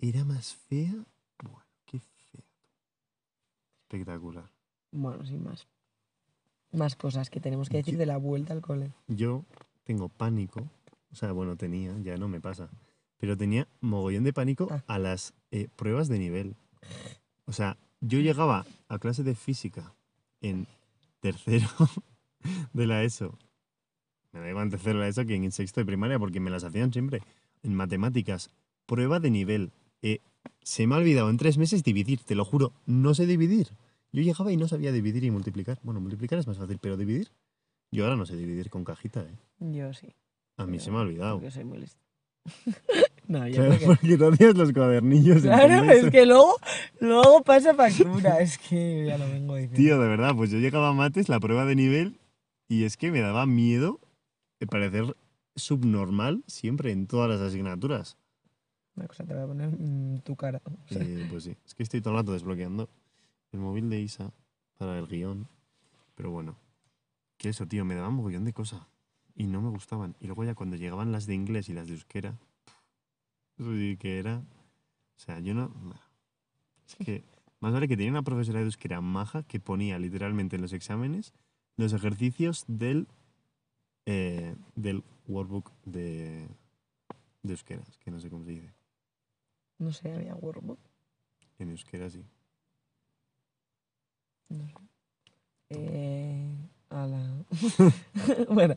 [0.00, 0.94] Era más fea.
[1.42, 2.44] Bueno, qué fea.
[3.82, 4.50] Espectacular.
[4.92, 5.66] Bueno, sin más.
[6.72, 8.92] Más cosas que tenemos que decir Yo- de la vuelta al cole.
[9.08, 9.44] Yo
[9.84, 10.68] tengo pánico.
[11.10, 12.68] O sea, bueno, tenía, ya no me pasa.
[13.16, 14.84] Pero tenía mogollón de pánico Ah.
[14.86, 16.54] a las eh, pruebas de nivel.
[17.46, 19.94] O sea, yo llegaba a clase de física
[20.40, 20.66] en
[21.20, 21.68] tercero
[22.72, 23.38] de la ESO.
[24.32, 26.50] Me da igual en tercero de la ESO que en sexto de primaria porque me
[26.50, 27.22] las hacían siempre.
[27.62, 28.50] En matemáticas,
[28.86, 29.72] prueba de nivel.
[30.02, 30.20] Eh,
[30.62, 33.68] se me ha olvidado en tres meses dividir, te lo juro, no sé dividir.
[34.12, 35.78] Yo llegaba y no sabía dividir y multiplicar.
[35.82, 37.30] Bueno, multiplicar es más fácil, pero dividir,
[37.90, 39.36] yo ahora no sé dividir con cajita, ¿eh?
[39.60, 40.14] Yo sí.
[40.56, 41.36] A mí se me ha olvidado.
[41.36, 41.84] Porque soy muy.
[43.28, 43.86] no, yo creo que...
[43.86, 45.42] porque no hacías los cuadernillos.
[45.42, 46.56] Claro, es que luego,
[47.00, 48.40] luego pasa factura.
[48.40, 49.76] Es que ya lo vengo diciendo.
[49.76, 52.18] Tío, de verdad, pues yo llegaba a mates, la prueba de nivel,
[52.68, 54.00] y es que me daba miedo
[54.60, 55.16] de parecer
[55.54, 58.16] subnormal siempre en todas las asignaturas.
[58.96, 60.60] Una cosa te voy a poner mm, tu cara.
[60.64, 62.88] O sea, Eh, pues sí, es que estoy todo el rato desbloqueando
[63.52, 64.32] el móvil de Isa
[64.76, 65.46] para el guion.
[66.14, 66.56] Pero bueno,
[67.36, 68.80] que eso, tío, me daban mogollón de cosas
[69.34, 70.16] y no me gustaban.
[70.18, 72.34] Y luego ya cuando llegaban las de inglés y las de euskera,
[73.64, 74.38] sí que era...
[74.38, 75.72] O sea, yo no...
[76.86, 77.24] Es que
[77.60, 81.32] más vale que tenía una profesora de euskera maja que ponía literalmente en los exámenes
[81.76, 83.08] los ejercicios del,
[84.06, 86.48] eh, del workbook de,
[87.42, 87.82] de euskera.
[87.88, 88.74] Es que no sé cómo se dice.
[89.78, 90.80] no sé, había workbook.
[91.58, 92.24] En euskera sí.
[94.48, 94.74] No sé.
[95.70, 96.56] Eh,
[96.90, 97.44] ala.
[98.48, 98.74] bueno,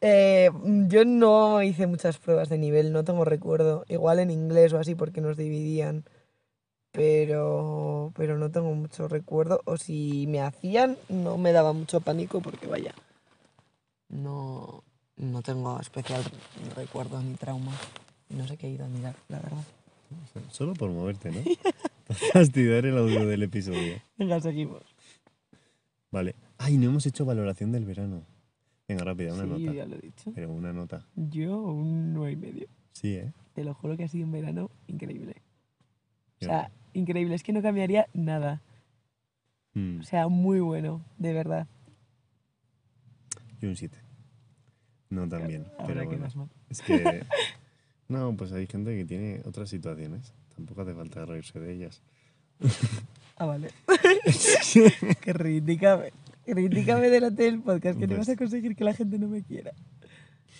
[0.00, 0.50] eh,
[0.88, 3.84] yo no hice muchas pruebas de nivel, no tengo recuerdo.
[3.88, 6.04] Igual en inglés o así porque nos dividían.
[6.92, 9.60] Pero, pero no tengo mucho recuerdo.
[9.64, 12.94] O si me hacían, no me daba mucho pánico porque vaya.
[14.08, 14.84] No,
[15.16, 16.22] no tengo especial
[16.76, 17.72] recuerdo ni trauma.
[18.28, 19.64] No sé qué he ido a mirar, la verdad.
[20.50, 21.42] Solo por moverte, ¿no?
[22.06, 24.00] Para fastidiar el audio del episodio.
[24.16, 24.82] Venga, seguimos.
[26.10, 26.34] Vale.
[26.58, 28.22] Ay, no hemos hecho valoración del verano.
[28.88, 29.72] Venga, rápida, una sí, nota.
[29.74, 30.32] ya lo he dicho.
[30.34, 31.06] Pero una nota.
[31.16, 32.68] Yo un nueve y medio.
[32.92, 33.32] Sí, ¿eh?
[33.54, 35.36] Te lo juro que ha sido un verano increíble.
[36.36, 37.34] O Yo- sea, increíble.
[37.34, 38.60] Es que no cambiaría nada.
[39.74, 41.66] Mm, O sea, muy bueno, de verdad.
[43.60, 43.96] yo un 7.
[45.10, 45.66] No tan bien.
[45.86, 46.28] Pero bueno.
[46.34, 46.48] mal.
[46.68, 47.24] Es que.
[48.06, 50.34] No, pues hay gente que tiene otras situaciones.
[50.54, 52.02] Tampoco hace falta reírse de ellas.
[53.38, 53.70] Ah, vale.
[55.22, 56.12] que critícame.
[56.46, 59.72] Critícame delante del podcast, que Pues- vas a conseguir que la gente no me quiera.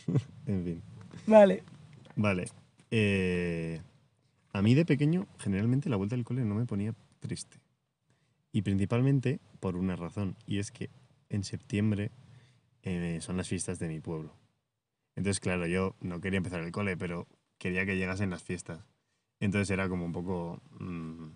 [0.47, 0.83] En fin.
[1.27, 1.63] Vale.
[2.17, 2.45] Vale.
[2.91, 3.81] eh,
[4.53, 7.59] a mí de pequeño, generalmente la vuelta al cole no me ponía triste.
[8.53, 10.91] Y principalmente por una razón, y es que
[11.29, 12.13] en septiembre
[12.83, 14.33] eh, son las fiestas de mi pueblo.
[15.17, 17.27] Entonces, claro, yo no quería empezar el cole, pero
[17.59, 18.81] quería que llegasen las fiestas.
[19.41, 21.29] Entonces era como un poco, mm,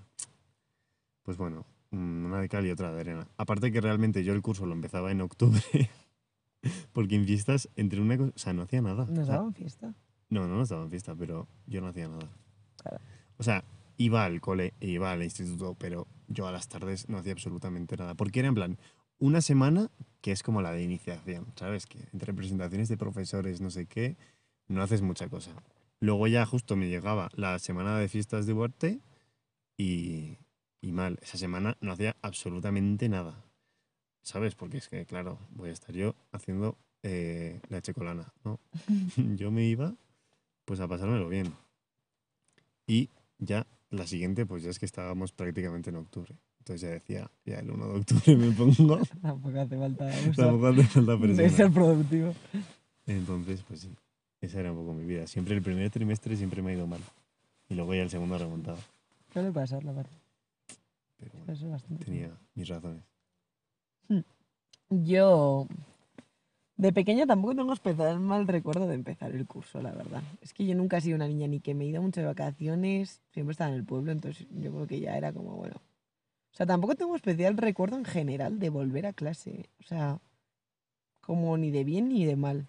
[1.25, 3.29] pues bueno, una de cal y otra de arena.
[3.37, 5.63] Aparte que realmente yo el curso lo empezaba en octubre,
[6.93, 9.05] porque en fiestas, entre una cosa, o sea, no hacía nada.
[9.05, 9.95] O Nos sea, daban fiesta.
[10.31, 12.29] no, no nos daban fiesta, pero yo no hacía nada.
[12.83, 12.99] Claro.
[13.39, 13.65] O sea,
[13.97, 17.97] iba al cole e iba al instituto, pero yo a las tardes no hacía absolutamente
[17.97, 18.15] nada.
[18.15, 18.79] Porque era en plan,
[19.19, 21.87] una semana que es como la de iniciación, ¿sabes?
[21.87, 24.17] Que entre presentaciones de profesores, no sé qué,
[24.69, 25.53] no haces mucha cosa.
[26.01, 29.01] Luego ya justo me llegaba la semana de fiestas de Huarte
[29.77, 30.39] y,
[30.81, 33.45] y mal, esa semana no hacía absolutamente nada.
[34.23, 34.55] ¿Sabes?
[34.55, 38.61] Porque es que, claro, voy a estar yo haciendo eh, la checolana, ¿no?
[39.37, 39.95] yo me iba
[40.65, 41.53] pues a pasármelo bien.
[42.87, 46.37] Y ya la siguiente, pues ya es que estábamos prácticamente en octubre.
[46.59, 48.99] Entonces ya decía, ya el 1 de octubre me pongo.
[49.23, 51.51] Tampoco hace falta Tampoco hace falta de presionar.
[51.53, 52.35] ser productivo.
[53.07, 53.91] Entonces, pues sí,
[54.43, 55.27] esa era un poco mi vida.
[55.27, 57.01] Siempre el primer trimestre siempre me ha ido mal.
[57.71, 58.79] Y luego ya el segundo remontado.
[59.33, 60.13] Suele pasar, la verdad.
[61.19, 63.05] Pero bueno, tenía mis razones.
[64.91, 65.67] Yo,
[66.79, 70.23] de pequeña tampoco tengo especial mal recuerdo de empezar el curso, la verdad.
[70.41, 72.27] Es que yo nunca he sido una niña ni que me he ido mucho de
[72.27, 75.77] vacaciones, siempre estaba en el pueblo, entonces yo creo que ya era como, bueno.
[75.77, 79.69] O sea, tampoco tengo especial recuerdo en general de volver a clase.
[79.81, 80.21] O sea,
[81.21, 82.67] como ni de bien ni de mal.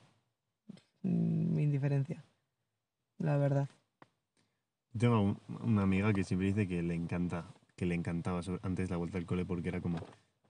[1.03, 2.25] Mm, Mi indiferencia,
[3.17, 3.69] la verdad.
[4.97, 7.45] Tengo un- una amiga que siempre dice que le encanta,
[7.79, 9.99] que le encantaba antes la vuelta al cole porque era como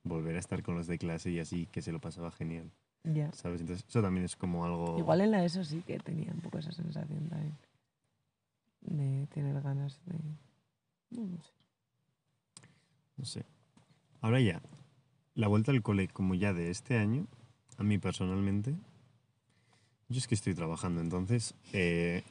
[0.04, 2.72] volver a estar con los de clase y así, que se lo pasaba genial,
[3.04, 3.32] Ya.
[3.34, 3.62] ¿sabes?
[3.62, 4.98] Entonces eso también es como algo...
[4.98, 7.56] Igual en la ESO sí que tenía un poco esa sensación también.
[8.82, 10.18] De tener ganas de...
[11.12, 11.54] No, no sé.
[13.18, 13.46] No sé.
[14.22, 14.60] Ahora ya,
[15.36, 17.28] la vuelta al cole como ya de este año,
[17.78, 18.74] a mí personalmente,
[20.08, 22.24] yo es que estoy trabajando, entonces eh,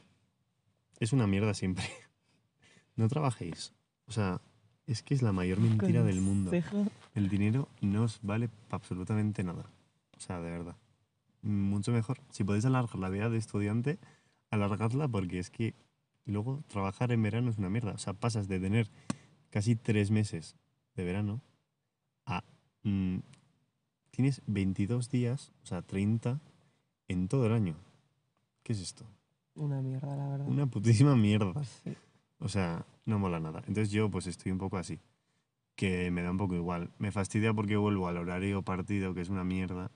[0.99, 1.85] es una mierda siempre.
[2.97, 3.71] no trabajéis.
[4.07, 4.41] O sea,
[4.89, 6.51] es que es la mayor mentira del mundo.
[7.13, 9.69] El dinero no os vale absolutamente nada.
[10.17, 10.75] O sea, de verdad.
[11.43, 12.19] Mucho mejor.
[12.31, 13.99] Si podéis alargar la vida de estudiante,
[14.49, 15.75] alargadla porque es que
[16.25, 17.91] luego trabajar en verano es una mierda.
[17.91, 18.89] O sea, pasas de tener
[19.51, 20.55] casi tres meses
[20.95, 21.39] de verano
[22.25, 22.43] a...
[22.81, 23.19] mm,
[24.09, 26.41] tienes 22 días, o sea, 30
[27.09, 27.75] en todo el año.
[28.63, 29.05] ¿Qué es esto?
[29.53, 30.47] Una mierda, la verdad.
[30.47, 31.63] Una putísima mierda.
[31.83, 31.95] Sí.
[32.39, 33.59] O sea, no mola nada.
[33.67, 34.99] Entonces yo pues estoy un poco así.
[35.75, 36.89] Que me da un poco igual.
[36.97, 39.91] Me fastidia porque vuelvo al horario partido, que es una mierda.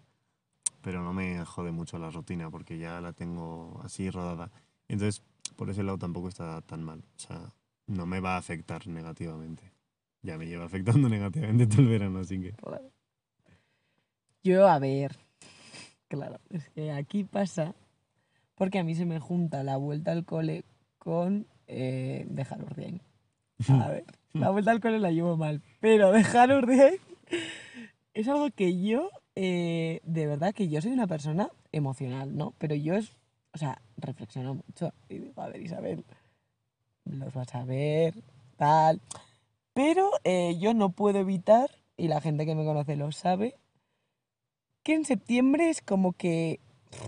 [0.82, 4.52] Pero no me jode mucho la rutina porque ya la tengo así rodada.
[4.88, 5.24] Entonces,
[5.56, 7.00] por ese lado tampoco está tan mal.
[7.00, 7.54] O sea,
[7.88, 9.72] no me va a afectar negativamente.
[10.22, 12.54] Ya me lleva afectando negativamente todo el verano, así que...
[14.44, 15.16] Yo, a ver.
[16.10, 17.74] Claro, es que aquí pasa.
[18.54, 20.64] Porque a mí se me junta la vuelta al cole
[21.00, 23.02] con eh, dejar Urdiain.
[23.70, 25.62] A ver, la vuelta al cole la llevo mal.
[25.80, 26.96] Pero dejar Urdiain
[28.14, 32.54] es algo que yo, eh, de verdad, que yo soy una persona emocional, ¿no?
[32.58, 33.18] Pero yo es,
[33.54, 36.06] o sea, reflexiono mucho y digo, a ver, Isabel,
[37.06, 38.16] los vas a ver,
[38.58, 39.02] tal.
[39.74, 43.56] Pero eh, yo no puedo evitar, y la gente que me conoce lo sabe,
[44.84, 46.60] que en septiembre es como que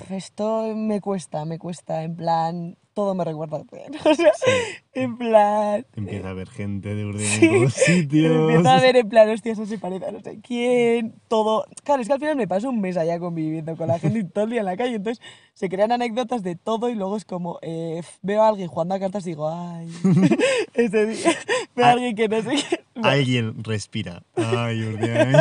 [0.09, 3.59] esto me cuesta, me cuesta, en plan, todo me recuerda a.
[4.09, 4.51] O sea, Sí,
[4.93, 5.85] en plan...
[5.95, 8.31] empieza a haber gente de Urdiain Sí, en todos sitios.
[8.49, 11.65] Empieza a ver en plan, hostia, eso se parece a no sé quién, todo.
[11.83, 14.23] Claro, es que al final me paso un mes allá conviviendo con la gente y
[14.23, 17.25] todo el día en la calle, entonces se crean anécdotas de todo y luego es
[17.25, 19.87] como, eh, veo a alguien jugando a cartas y digo, ay,
[20.73, 21.31] ese día,
[21.75, 21.91] veo a Ah.
[21.91, 22.83] alguien que no sé qué.
[23.03, 24.23] Alguien respira.
[24.35, 25.35] Ay, Urdiain.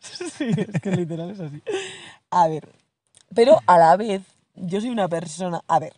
[0.00, 1.60] Sí, es que literal es así.
[2.30, 2.68] A ver,
[3.34, 4.22] pero a la vez,
[4.54, 5.92] yo soy una persona, a ver,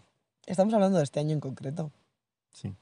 [0.46, 1.90] estamos hablando de este año en concreto.
[2.52, 2.72] Sí.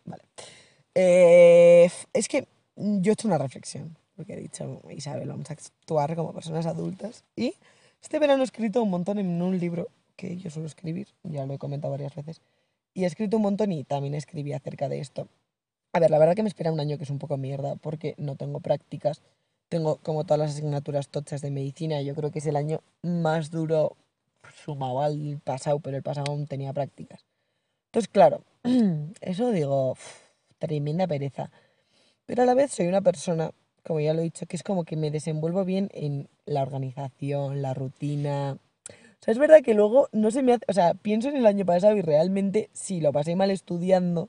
[0.94, 6.16] Eh, es que yo he hecho una reflexión, porque he dicho, Isabel, vamos a actuar
[6.16, 7.24] como personas adultas.
[7.36, 7.54] Y
[8.02, 11.54] este verano he escrito un montón en un libro que yo suelo escribir, ya lo
[11.54, 12.40] he comentado varias veces,
[12.94, 15.28] y he escrito un montón y también escribí acerca de esto.
[15.92, 18.14] A ver, la verdad que me espera un año que es un poco mierda, porque
[18.18, 19.22] no tengo prácticas,
[19.68, 23.50] tengo como todas las asignaturas tochas de medicina, yo creo que es el año más
[23.50, 23.96] duro
[24.64, 27.24] sumado al pasado, pero el pasado aún tenía prácticas.
[27.88, 28.44] Entonces, claro,
[29.20, 29.96] eso digo,
[30.58, 31.50] tremenda pereza.
[32.26, 34.84] Pero a la vez soy una persona, como ya lo he dicho, que es como
[34.84, 38.58] que me desenvuelvo bien en la organización, la rutina.
[38.92, 41.46] O sea, es verdad que luego no se me hace, o sea, pienso en el
[41.46, 44.28] año pasado y realmente sí, lo pasé mal estudiando,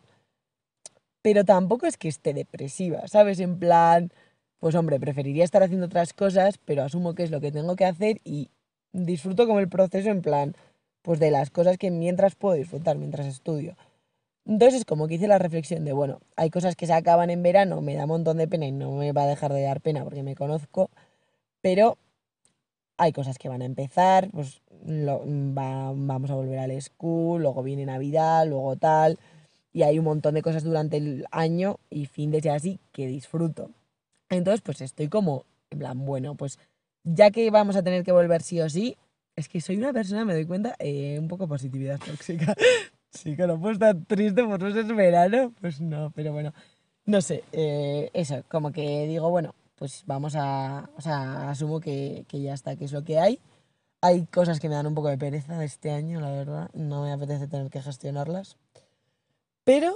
[1.22, 3.40] pero tampoco es que esté depresiva, ¿sabes?
[3.42, 4.12] En plan,
[4.60, 7.86] pues hombre, preferiría estar haciendo otras cosas, pero asumo que es lo que tengo que
[7.86, 8.50] hacer y
[8.94, 10.56] disfruto como el proceso en plan,
[11.02, 13.76] pues de las cosas que mientras puedo disfrutar, mientras estudio.
[14.46, 17.44] Entonces es como que hice la reflexión de, bueno, hay cosas que se acaban en
[17.44, 19.82] verano, me da un montón de pena y no me va a dejar de dar
[19.82, 20.90] pena porque me conozco,
[21.62, 21.98] pero
[22.98, 27.64] hay cosas que van a empezar, pues lo- va- vamos a volver al school, luego
[27.64, 29.18] viene Navidad, luego tal,
[29.72, 33.72] y hay un montón de cosas durante el año y fin de así que disfruto.
[34.30, 36.60] Entonces, pues estoy como, en plan, bueno, pues
[37.04, 38.98] ya que vamos a tener que volver sí o sí,
[39.40, 42.56] es que soy una persona, me doy cuenta, eh, un poco positividad tóxica.
[43.12, 46.54] Sí, que no puedo estar triste por no ser verano, pues no, pero bueno,
[47.06, 52.26] no sé, eh, eso, como que digo, bueno, pues vamos a, o sea, asumo que,
[52.28, 53.40] que ya está, que es lo que hay.
[54.02, 57.02] Hay cosas que me dan un poco de pereza de este año, la verdad, no
[57.02, 58.58] me apetece tener que gestionarlas.
[59.64, 59.96] Pero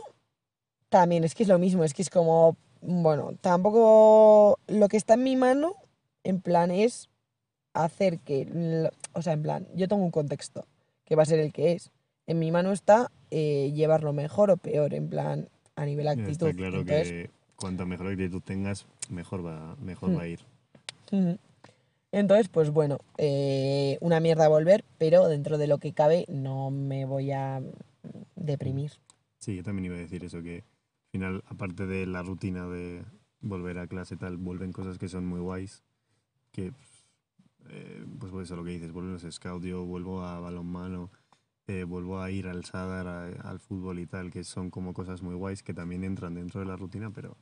[0.90, 5.14] también es que es lo mismo, es que es como, bueno, tampoco lo que está
[5.14, 5.76] en mi mano,
[6.24, 7.10] en plan, es
[7.74, 10.66] hacer que, o sea, en plan, yo tengo un contexto
[11.06, 11.92] que va a ser el que es.
[12.28, 16.48] En mi mano está eh, llevarlo mejor o peor, en plan, a nivel actitud.
[16.48, 20.18] Está claro Entonces, que cuanto mejor actitud tengas, mejor va, mejor Mm.
[20.18, 20.40] va a ir.
[22.12, 27.06] Entonces, pues bueno, eh, una mierda volver, pero dentro de lo que cabe no me
[27.06, 27.62] voy a
[28.36, 28.92] deprimir.
[29.40, 33.04] Sí, yo también iba a decir eso, que al final, aparte de la rutina de
[33.42, 35.84] volver a clase tal, vuelven cosas que son muy guays,
[36.52, 36.72] que
[37.70, 41.12] eh, pues pues eso lo que dices, vuelven los scouts, yo vuelvo a balonmano,
[41.68, 45.22] eh, vuelvo a ir al Sadar, a- al fútbol y tal, que son como cosas
[45.22, 47.38] muy guays que también entran dentro de la rutina, pero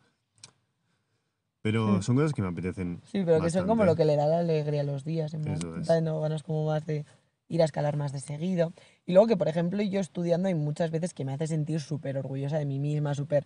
[1.64, 2.02] pero Mm.
[2.02, 3.02] son cosas que me apetecen.
[3.04, 3.86] Sí, pero que son como bastante.
[3.86, 5.34] lo que le da la alegría a los días.
[5.36, 5.88] En Eso es.
[5.88, 7.06] tengo ganas como más de
[7.50, 8.74] ir a escalar más de seguido.
[9.06, 12.18] Y luego que, por ejemplo, yo estudiando hay muchas veces que me hace sentir súper
[12.18, 13.46] orgullosa de mí misma, súper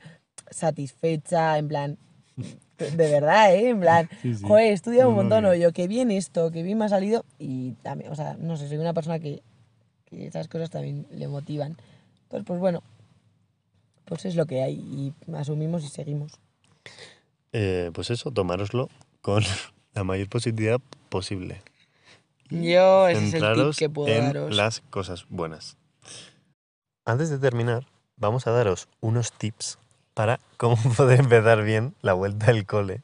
[0.49, 1.97] satisfecha, en plan,
[2.77, 3.69] de verdad, ¿eh?
[3.69, 4.43] En plan, Sí, sí.
[4.45, 7.23] joder, he estudiado un montón, o yo, qué bien esto, qué bien me ha salido.
[7.39, 9.41] Y también, o sea, no sé, soy una persona que,
[10.05, 11.77] que esas cosas también le motivan.
[12.23, 12.81] Entonces, pues bueno,
[14.05, 16.33] pues es lo que hay y asumimos y seguimos.
[17.53, 18.89] Eh, pues eso, tomároslo
[19.21, 19.43] con
[19.93, 21.61] la mayor positividad posible.
[22.49, 24.55] Yo, ese es el tip que puedo en daros.
[24.55, 25.77] las cosas buenas.
[27.05, 29.79] Antes de terminar, vamos a daros unos tips
[30.15, 33.03] para cómo poder empezar bien la vuelta al cole.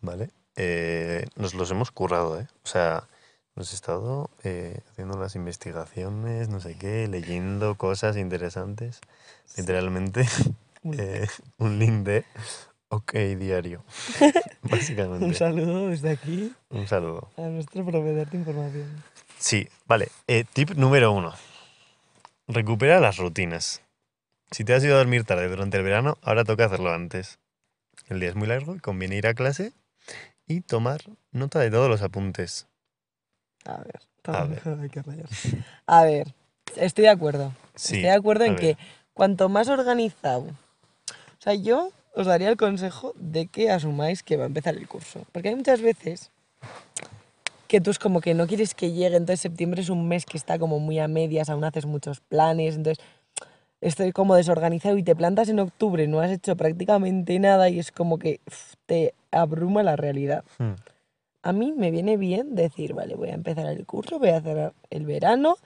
[0.00, 0.30] ¿Vale?
[0.56, 2.46] Eh, nos los hemos currado, ¿eh?
[2.64, 3.04] O sea,
[3.54, 9.00] hemos estado eh, haciendo las investigaciones, no sé qué, leyendo cosas interesantes.
[9.56, 10.26] Literalmente,
[10.82, 10.96] Uy.
[10.98, 11.26] eh,
[11.58, 12.24] un link de
[12.88, 13.84] OK Diario.
[14.62, 15.24] Básicamente.
[15.24, 17.28] Un saludo desde aquí Un saludo.
[17.36, 19.02] a nuestro proveedor de información.
[19.38, 20.08] Sí, vale.
[20.52, 21.32] Tip número uno.
[22.48, 23.80] Recupera las rutinas.
[24.52, 27.38] Si te has ido a dormir tarde durante el verano, ahora toca hacerlo antes.
[28.08, 29.72] El día es muy largo y conviene ir a clase
[30.46, 32.66] y tomar nota de todos los apuntes.
[33.64, 34.60] A ver, A ver.
[34.82, 35.26] hay que rayar.
[35.86, 36.34] A ver,
[36.76, 37.54] estoy de acuerdo.
[37.74, 38.60] Sí, estoy de acuerdo en ver.
[38.60, 38.78] que
[39.14, 40.42] cuanto más organizado.
[40.42, 44.86] O sea, yo os daría el consejo de que asumáis que va a empezar el
[44.86, 45.24] curso.
[45.32, 46.30] Porque hay muchas veces
[47.68, 50.36] que tú es como que no quieres que llegue, entonces septiembre es un mes que
[50.36, 53.02] está como muy a medias, aún haces muchos planes, entonces
[53.82, 57.92] estoy como desorganizado y te plantas en octubre, no has hecho prácticamente nada y es
[57.92, 60.44] como que uf, te abruma la realidad.
[60.58, 60.74] Hmm,
[61.42, 64.72] A mí me viene bien decir, vale, voy a empezar el curso, voy a hacer
[64.90, 65.56] el verano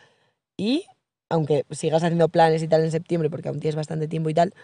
[0.57, 0.87] y,
[1.29, 4.55] aunque sigas haciendo planes y tal en septiembre, porque aún tienes bastante tiempo y tal,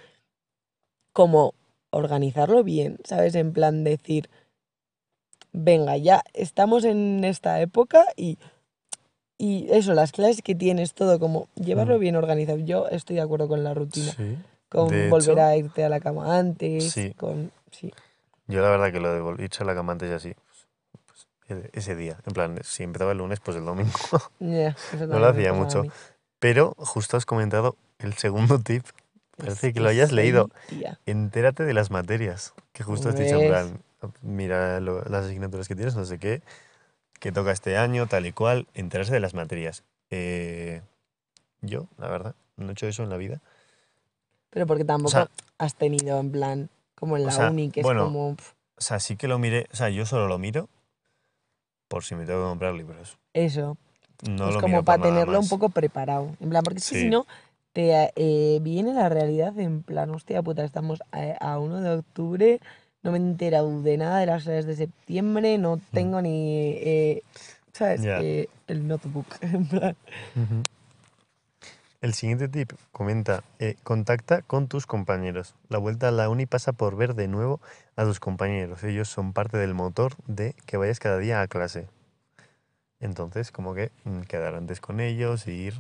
[1.13, 1.55] como
[1.91, 3.35] organizarlo bien, ¿sabes?
[3.35, 4.31] En plan decir,
[5.53, 8.39] venga, ya estamos en esta época y,
[9.45, 12.59] y eso, las clases que tienes, todo como llevarlo bien organizado.
[12.59, 14.39] Yo estoy de acuerdo con la rutina, Sí.
[14.69, 17.13] con de volver hecho, a irte a la cama antes, Sí.
[17.15, 17.51] con...
[17.73, 17.93] Sí,
[18.47, 20.35] Yo la verdad que lo de volver a la cama antes y así,
[21.07, 22.19] pues, pues, ese día.
[22.27, 23.91] En plan, si empezaba el lunes, pues el domingo.
[24.41, 25.83] eso No lo hacía mucho.
[26.39, 28.85] Pero justo has comentado el segundo tip.
[29.37, 30.51] Parece Es que lo hayas leído.
[31.07, 32.53] Entérate de las materias.
[32.73, 33.49] Que justo has dicho, en ¿Ves?
[33.51, 33.81] plan,
[34.23, 36.43] mira lo- las asignaturas que tienes, no sé qué,
[37.23, 38.67] que toca este año, tal y cual.
[38.75, 39.85] Enterarse de las materias.
[40.11, 40.83] Eh,
[41.61, 43.41] yo, la verdad, no he hecho eso en la vida.
[44.51, 47.81] Pero porque tampoco sea- has tenido en plan, como en o la sea, uni, que
[47.81, 50.37] es bueno, como pf, O sea, sí que lo miré, o sea, yo solo lo
[50.39, 50.69] miro
[51.87, 53.19] por si me tengo que comprar libros.
[53.35, 53.77] eso.
[54.29, 56.35] No es lo como para tenerlo un poco preparado.
[56.41, 57.11] En plan, porque es que si Sí.
[57.11, 57.27] no,
[57.73, 62.61] te eh, viene la realidad en plan, hostia puta, estamos a, a 1 de octubre,
[63.03, 67.23] no me he enterado de nada de las clases de septiembre, no tengo ni, eh,
[67.73, 68.03] ¿sabes?
[68.05, 69.97] Eh, el notebook, en plan.
[70.37, 70.63] Ujú.
[72.01, 75.55] El siguiente tip comenta, eh, contacta con tus compañeros.
[75.69, 77.61] La vuelta a la uni pasa por ver de nuevo
[77.95, 78.83] a tus compañeros.
[78.83, 81.87] Ellos son parte del motor de que vayas cada día a clase.
[82.99, 85.75] Entonces, como que mm, quedar antes con ellos y ir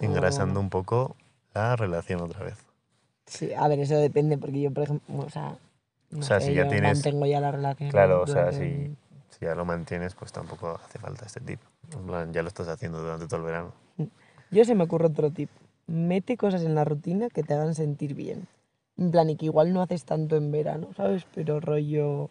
[0.00, 1.16] engrasando un poco
[1.54, 2.58] la relación otra vez.
[3.26, 5.56] Sí, a ver, eso depende, porque yo, por ejemplo, o sea,
[6.14, 7.90] no O sea, sé, si ya yo tienes- mantengo ya la relación.
[7.90, 8.96] Claro, o sea, si,
[9.30, 11.60] si ya lo mantienes, pues tampoco hace falta este tip.
[11.92, 13.72] En plan, ya lo estás haciendo durante todo el verano.
[14.50, 15.50] Yo se me ocurre otro tip.
[15.86, 18.46] Mete cosas en la rutina que te hagan sentir bien.
[18.96, 21.26] En plan, y que igual no haces tanto en verano, ¿sabes?
[21.34, 22.30] Pero rollo.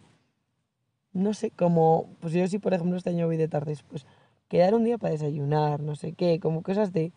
[1.12, 2.08] No sé, como.
[2.20, 4.06] Pues yo sí, por ejemplo, este año voy de tardes, pues
[4.48, 7.12] quedar un día para desayunar, no sé qué, como cosas de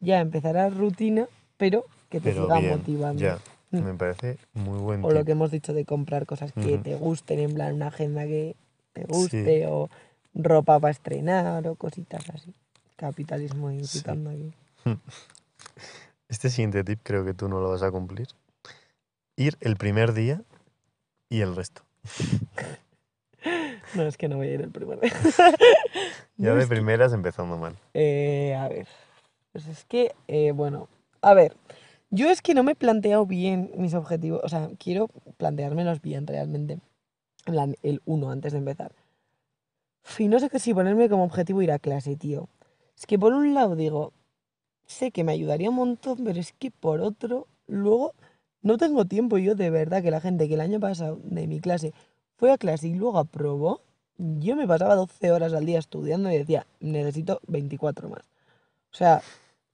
[0.00, 1.26] ya empezar la rutina,
[1.56, 3.20] pero que te Pero siga bien, motivando.
[3.22, 3.38] ya.
[3.70, 7.38] Me parece muy buen O lo que hemos dicho de comprar cosas que te gusten,
[7.38, 8.56] en plan, una agenda que
[8.92, 9.90] te guste, o
[10.34, 12.54] ropa para estrenar, o cositas así.
[12.96, 14.52] Capitalismo incitando aquí.
[16.28, 18.28] Este siguiente tip creo que tú no lo vas a cumplir.
[19.36, 20.42] Ir el primer día
[21.28, 21.82] y el resto.
[23.94, 25.12] No, es que no voy a ir el primer día.
[26.36, 27.76] Ya de primeras empezando mal.
[27.94, 28.86] eh, a ver.
[29.52, 30.88] Pues es que, eh, bueno,
[31.22, 31.56] a ver.
[32.10, 36.26] Yo es que no me he planteado bien mis objetivos, o sea, quiero planteármelos bien
[36.26, 36.80] realmente.
[37.44, 38.92] En plan, el uno antes de empezar.
[40.18, 42.48] Y no sé qué si ponerme como objetivo ir a clase, tío.
[42.96, 44.12] Es que por un lado digo,
[44.86, 48.14] sé que me ayudaría un montón, pero es que por otro, luego
[48.62, 49.38] no tengo tiempo.
[49.38, 51.92] Yo de verdad que la gente que el año pasado de mi clase
[52.36, 53.82] fue a clase y luego aprobó,
[54.16, 58.22] yo me pasaba 12 horas al día estudiando y decía, necesito 24 más.
[58.90, 59.22] O sea,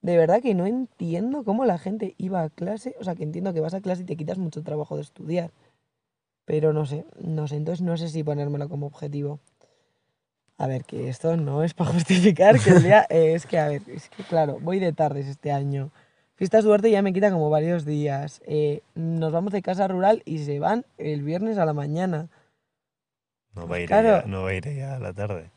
[0.04, 2.94] de verdad que no entiendo cómo la gente iba a clase.
[3.00, 5.50] O sea, que entiendo que vas a clase y te quitas mucho trabajo de estudiar.
[6.44, 7.56] Pero no sé, no sé.
[7.56, 9.40] Entonces no sé si ponérmelo como objetivo.
[10.58, 13.06] A ver, que esto no es para justificar que el día.
[13.08, 15.90] eh, es que, a ver, es que claro, voy de tardes este año.
[16.34, 18.42] Fiestas Duarte ya me quita como varios días.
[18.46, 22.28] eh, nos vamos de casa rural y se van el viernes a la mañana.
[23.54, 24.26] No va a ir, Claro.
[24.26, 25.50] no va a ir ella a la tarde.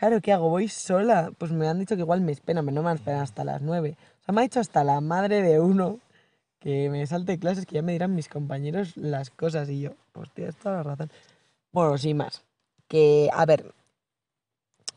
[0.00, 0.48] Claro, ¿qué hago?
[0.48, 1.30] Voy sola.
[1.36, 3.44] Pues me han dicho que igual me esperan, pero no me van a esperar hasta
[3.44, 3.98] las 9.
[4.22, 5.98] O sea, me ha dicho hasta la madre de uno
[6.58, 9.68] que me salte clases, que ya me dirán mis compañeros las cosas.
[9.68, 11.10] Y yo, pues tienes toda la razón.
[11.70, 12.42] Bueno, sin más.
[12.88, 13.74] Que, a ver,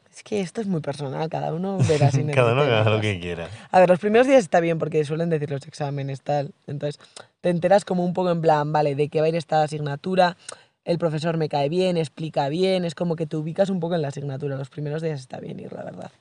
[0.10, 3.20] es que esto es muy personal, cada uno verá si Cada uno haga lo que
[3.20, 3.50] quiera.
[3.72, 6.54] A ver, los primeros días está bien porque suelen decir los exámenes, tal.
[6.66, 7.02] Entonces,
[7.42, 10.38] te enteras como un poco en plan, vale, de qué va a ir esta asignatura,
[10.86, 14.02] el profesor me cae bien, explica bien, es como que te ubicas un poco en
[14.02, 14.58] la asignatura.
[14.58, 16.12] Los primeros días está bien ir, la verdad.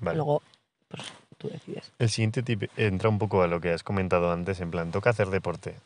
[0.00, 0.16] Vale.
[0.16, 0.42] Luego,
[0.88, 1.02] pues
[1.38, 1.92] tú decides.
[1.98, 5.10] El siguiente tip entra un poco a lo que has comentado antes, en plan, toca
[5.10, 5.76] hacer deporte.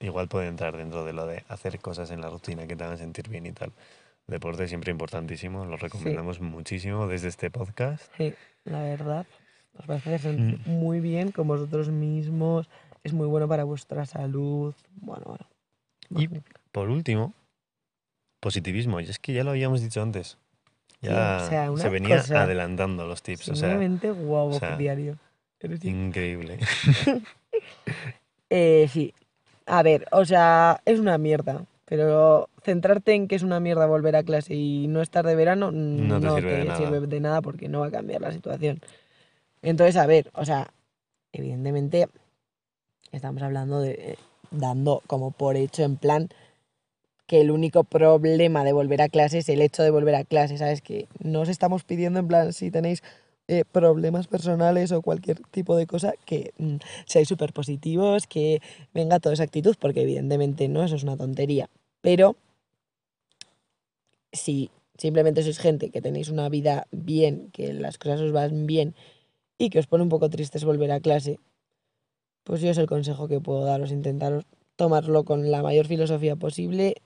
[0.00, 2.98] Igual puede entrar dentro de lo de hacer cosas en la rutina que te hagan
[2.98, 3.72] sentir bien y tal.
[4.26, 8.04] Deporte siempre importantísimo, lo recomendamos muchísimo desde este podcast.
[8.16, 8.32] Sí,
[8.64, 9.26] la verdad,
[9.76, 12.68] os va a hacer sentir muy bien con vosotros mismos,
[13.02, 14.74] es muy bueno para vuestra salud.
[15.00, 15.46] Bueno, bueno.
[16.10, 16.59] Y magnífico.
[16.72, 17.34] Por último,
[18.40, 19.00] positivismo.
[19.00, 20.38] Y es que ya lo habíamos dicho antes.
[21.02, 23.48] Ya o sea, se venía cosa adelantando los tips.
[23.50, 25.18] O sea, guau, o sea, diario.
[25.82, 26.58] Increíble.
[28.52, 29.14] Eh, sí.
[29.66, 31.66] A ver, o sea, es una mierda.
[31.84, 35.70] Pero centrarte en que es una mierda volver a clase y no estar de verano
[35.70, 36.76] No no, te sirve de nada.
[36.76, 38.80] sirve de nada porque no va a cambiar la situación.
[39.62, 40.72] Entonces, a ver, o sea,
[41.32, 42.08] evidentemente
[43.12, 44.18] estamos hablando de eh,
[44.50, 46.28] dando como por hecho en plan
[47.30, 50.58] que el único problema de volver a clase es el hecho de volver a clase,
[50.58, 50.82] ¿sabes?
[50.82, 53.04] Que no os estamos pidiendo en plan si tenéis
[53.46, 58.60] eh, problemas personales o cualquier tipo de cosa, que mm, seáis súper positivos, que
[58.92, 61.70] venga toda esa actitud, porque evidentemente no, eso es una tontería.
[62.00, 62.34] Pero
[64.32, 68.96] si simplemente sois gente que tenéis una vida bien, que las cosas os van bien
[69.56, 71.38] y que os pone un poco tristes volver a clase,
[72.42, 76.96] pues yo es el consejo que puedo daros, intentaros tomarlo con la mayor filosofía posible,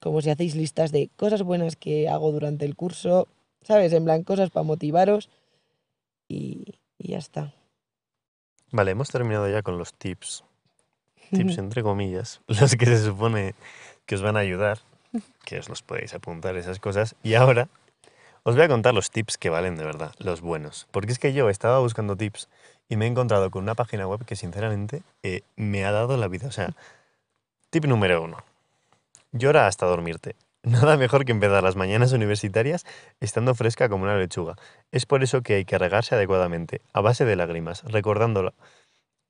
[0.00, 3.28] como si hacéis listas de cosas buenas que hago durante el curso,
[3.62, 3.92] ¿sabes?
[3.92, 5.28] En plan, cosas para motivaros
[6.28, 7.54] y, y ya está.
[8.70, 10.44] Vale, hemos terminado ya con los tips.
[11.30, 13.54] Tips entre comillas, los que se supone
[14.06, 14.78] que os van a ayudar,
[15.44, 17.16] que os los podéis apuntar esas cosas.
[17.22, 17.68] Y ahora
[18.44, 20.88] os voy a contar los tips que valen de verdad, los buenos.
[20.90, 22.48] Porque es que yo estaba buscando tips
[22.88, 26.28] y me he encontrado con una página web que sinceramente eh, me ha dado la
[26.28, 26.48] vida.
[26.48, 26.70] O sea,
[27.68, 28.38] tip número uno.
[29.32, 30.36] Llora hasta dormirte.
[30.62, 32.84] Nada mejor que empezar las mañanas universitarias
[33.20, 34.56] estando fresca como una lechuga.
[34.90, 38.54] Es por eso que hay que regarse adecuadamente, a base de lágrimas, recordando,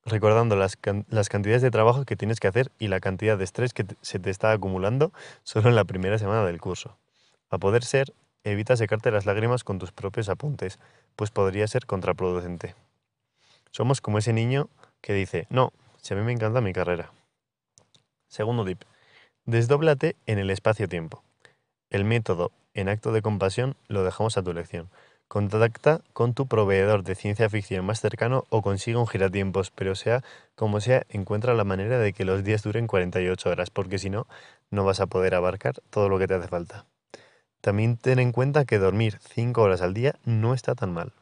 [0.04, 3.44] recordando las, can- las cantidades de trabajo que tienes que hacer y la cantidad de
[3.44, 6.96] estrés que se te está acumulando solo en la primera semana del curso.
[7.50, 8.12] A poder ser,
[8.44, 10.78] evita secarte las lágrimas con tus propios apuntes,
[11.16, 12.74] pues podría ser contraproducente.
[13.70, 14.68] Somos como ese niño
[15.02, 17.10] que dice, no, si a mí me encanta mi carrera.
[18.28, 18.82] Segundo tip,
[19.48, 21.22] desdóblate en el espacio-tiempo.
[21.88, 24.90] El método en acto de compasión lo dejamos a tu elección.
[25.26, 30.22] Contacta con tu proveedor de ciencia ficción más cercano o consigue un giratiempos, pero sea
[30.54, 34.26] como sea, encuentra la manera de que los días duren 48 horas, porque si no,
[34.70, 36.84] no vas a poder abarcar todo lo que te hace falta.
[37.62, 41.14] También ten en cuenta que dormir 5 horas al día no está tan mal.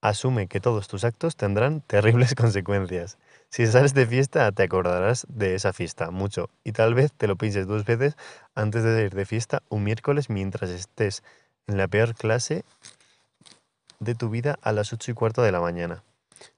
[0.00, 3.18] Asume que todos tus actos tendrán terribles consecuencias.
[3.50, 7.36] Si sales de fiesta, te acordarás de esa fiesta mucho y tal vez te lo
[7.36, 8.16] pienses dos veces
[8.54, 11.22] antes de ir de fiesta un miércoles mientras estés
[11.66, 12.64] en la peor clase
[14.00, 16.02] de tu vida a las 8 y cuarto de la mañana.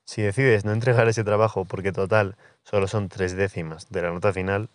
[0.05, 4.33] Si decides no entregar ese trabajo porque total solo son tres décimas de la nota
[4.33, 4.69] final,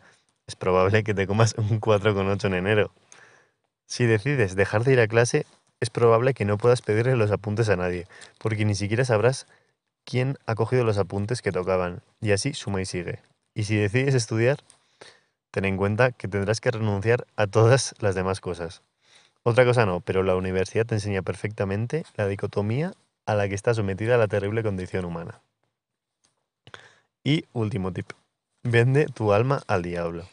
[0.48, 2.92] es probable que te comas un 4,8 en enero.
[3.86, 5.46] Si decides dejar de ir a clase,
[5.86, 8.08] es probable que no puedas pedirle los apuntes a nadie,
[8.40, 9.46] porque ni siquiera sabrás
[10.04, 13.20] quién ha cogido los apuntes que tocaban, y así suma y sigue.
[13.54, 14.58] Y si decides estudiar,
[15.52, 18.82] ten en cuenta que tendrás que renunciar a todas las demás cosas.
[19.44, 22.94] Otra cosa no, pero la universidad te enseña perfectamente la dicotomía
[23.28, 25.40] a la que está sometida la terrible condición humana.
[27.24, 28.12] Y último tip,
[28.64, 30.28] vende tu alma al diablo.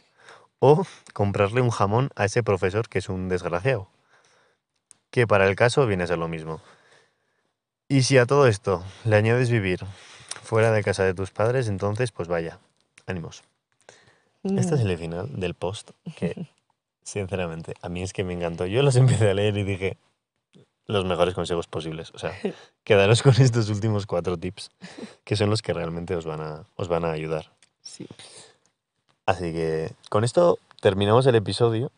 [0.60, 3.88] O comprarle un jamón a ese profesor que es un desgraciado.
[5.12, 6.60] Que para el caso viene a ser lo mismo.
[7.86, 9.84] Y si a todo esto le añades vivir
[10.42, 12.58] fuera de casa de tus padres, entonces pues vaya,
[13.06, 13.44] ánimos.
[14.42, 16.48] Este es el final del post que,
[17.04, 18.66] sinceramente, a mí es que me encantó.
[18.66, 19.98] Yo los empecé a leer y dije
[20.86, 22.10] los mejores consejos posibles.
[22.14, 22.32] O sea,
[22.84, 24.70] quedaros con estos últimos cuatro tips,
[25.24, 27.52] que son los que realmente os van a, os van a ayudar.
[27.82, 28.06] Sí.
[29.26, 31.92] Así que con esto terminamos el episodio.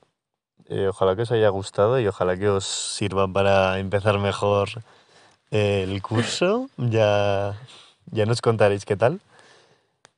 [0.68, 4.68] Eh, ojalá que os haya gustado y ojalá que os sirva para empezar mejor
[5.50, 6.68] el curso.
[6.76, 7.58] Ya,
[8.10, 9.20] ya nos contaréis qué tal.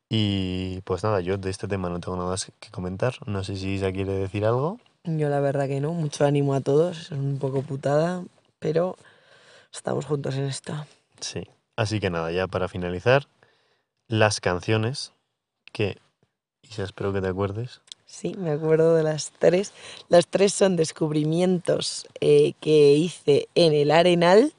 [0.09, 3.14] Y pues nada, yo de este tema no tengo nada más que comentar.
[3.26, 4.78] No sé si Isa quiere decir algo.
[5.05, 5.92] Yo la verdad que no.
[5.92, 6.99] Mucho ánimo a todos.
[6.99, 8.22] Es un poco putada,
[8.59, 8.97] pero
[9.72, 10.74] estamos juntos en esto.
[11.20, 11.49] Sí.
[11.76, 13.26] Así que nada, ya para finalizar,
[14.09, 15.12] las canciones
[15.72, 15.99] que,
[16.62, 17.82] Isa, espero que te acuerdes.
[18.07, 19.73] Sí, me acuerdo de las tres.
[20.09, 24.53] Las tres son descubrimientos eh, que hice en el Arenal,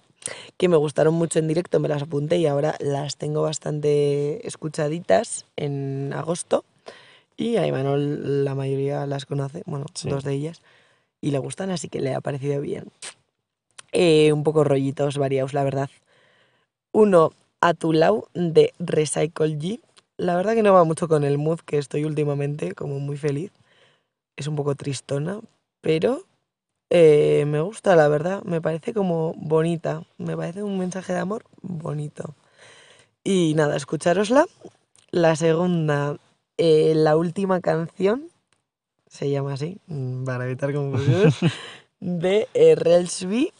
[0.58, 5.46] que me gustaron mucho en directo, me las apunté y ahora las tengo bastante escuchaditas
[5.56, 6.66] en agosto.
[7.38, 10.10] Y a Imanol la mayoría las conoce, bueno, Sí.
[10.10, 10.62] dos de ellas,
[11.22, 12.86] y le gustan, así que le ha parecido bien.
[13.94, 15.90] Eh, un poco rollitos variados, la verdad.
[16.92, 17.32] Uno,
[17.62, 19.80] a tu lado, de Recycle G.
[20.18, 23.52] La verdad que no va mucho con el mood que estoy últimamente, como muy feliz.
[24.36, 25.40] Es un poco tristona,
[25.82, 26.24] pero
[26.90, 28.44] eh, me gusta, la verdad.
[28.44, 30.04] Me parece como bonita.
[30.18, 32.36] Me parece un mensaje de amor bonito.
[33.24, 34.48] Y nada, escuchárosla.
[35.12, 36.18] La segunda,
[36.58, 38.30] eh, la última canción,
[39.08, 41.36] se llama así, mm, para evitar confusiones,
[42.00, 43.54] de eh, Relsby.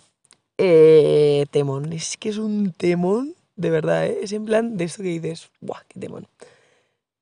[0.58, 1.94] Eh, temón.
[1.94, 4.20] Es que es un temón, de verdad, ¿eh?
[4.22, 6.28] Es en plan de esto que dices, ¡buah, qué temón!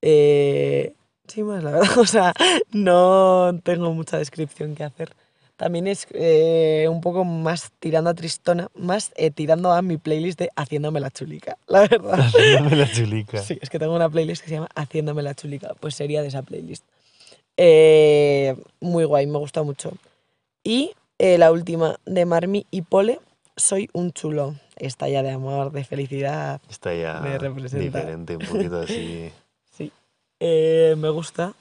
[0.02, 0.94] Eh,
[1.28, 1.90] sin más, la verdad.
[1.98, 2.34] O sea,
[2.72, 5.14] no tengo mucha descripción que hacer.
[5.56, 10.38] También es eh, un poco más tirando a tristona, más eh, tirando a mi playlist
[10.38, 12.20] de Haciéndome la chulica, la verdad.
[12.20, 13.42] Haciéndome la chulica.
[13.42, 16.28] Sí, es que tengo una playlist que se llama Haciéndome la chulica, pues sería de
[16.28, 16.84] esa playlist.
[17.56, 19.94] Eh, muy guay, me gusta mucho.
[20.62, 23.20] Y la última de Marmi y Pole,
[23.56, 24.56] Soy un chulo.
[24.76, 26.62] Esta ya de amor, de felicidad.
[26.70, 27.84] Está ya Me representa.
[27.84, 29.32] diferente, un poquito así.
[29.72, 29.92] Sí.
[30.40, 31.54] Eh, me gusta.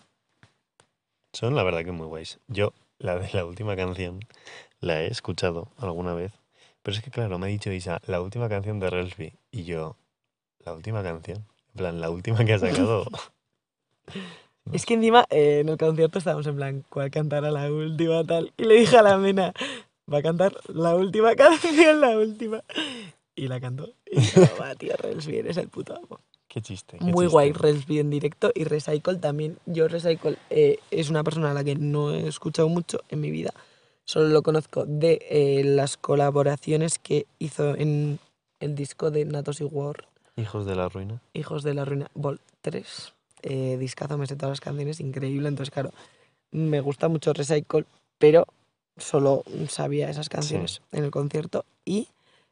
[1.33, 2.39] Son la verdad que muy guays.
[2.47, 4.21] Yo, la de la última canción,
[4.81, 6.33] la he escuchado alguna vez.
[6.83, 9.33] Pero es que, claro, me ha dicho Isa, la última canción de Relsby.
[9.51, 9.97] Y yo,
[10.65, 11.39] la última canción.
[11.39, 13.05] En plan, la última que ha sacado.
[14.73, 18.53] Es que encima eh, en el concierto estábamos en plan, ¿cuál cantará la última tal?
[18.57, 19.53] Y le dije a la mena,
[20.13, 22.63] va a cantar la última canción, la última.
[23.37, 23.89] Y la cantó.
[24.11, 26.21] Y yo, va, tío, Relsby, eres el puto amo.
[26.49, 26.99] qué chiste.
[26.99, 27.33] qué Muy chiste.
[27.33, 29.59] guay Relsby en directo y Recycle también.
[29.67, 33.31] Yo Recycle eh, es una persona a la que no he escuchado mucho en mi
[33.31, 33.53] vida.
[34.05, 38.19] Solo lo conozco de eh, las colaboraciones que hizo en
[38.61, 41.21] el disco de Natos y War, Hijos de la ruina.
[41.33, 43.15] Hijos de la Ruina, Vol 3.
[43.43, 45.47] Eh, discazo, me sé todas las canciones, increíble.
[45.49, 45.93] Entonces, claro,
[46.51, 47.85] me gusta mucho Recycle,
[48.19, 48.45] pero
[48.97, 52.09] solo sabía esas canciones en el concierto y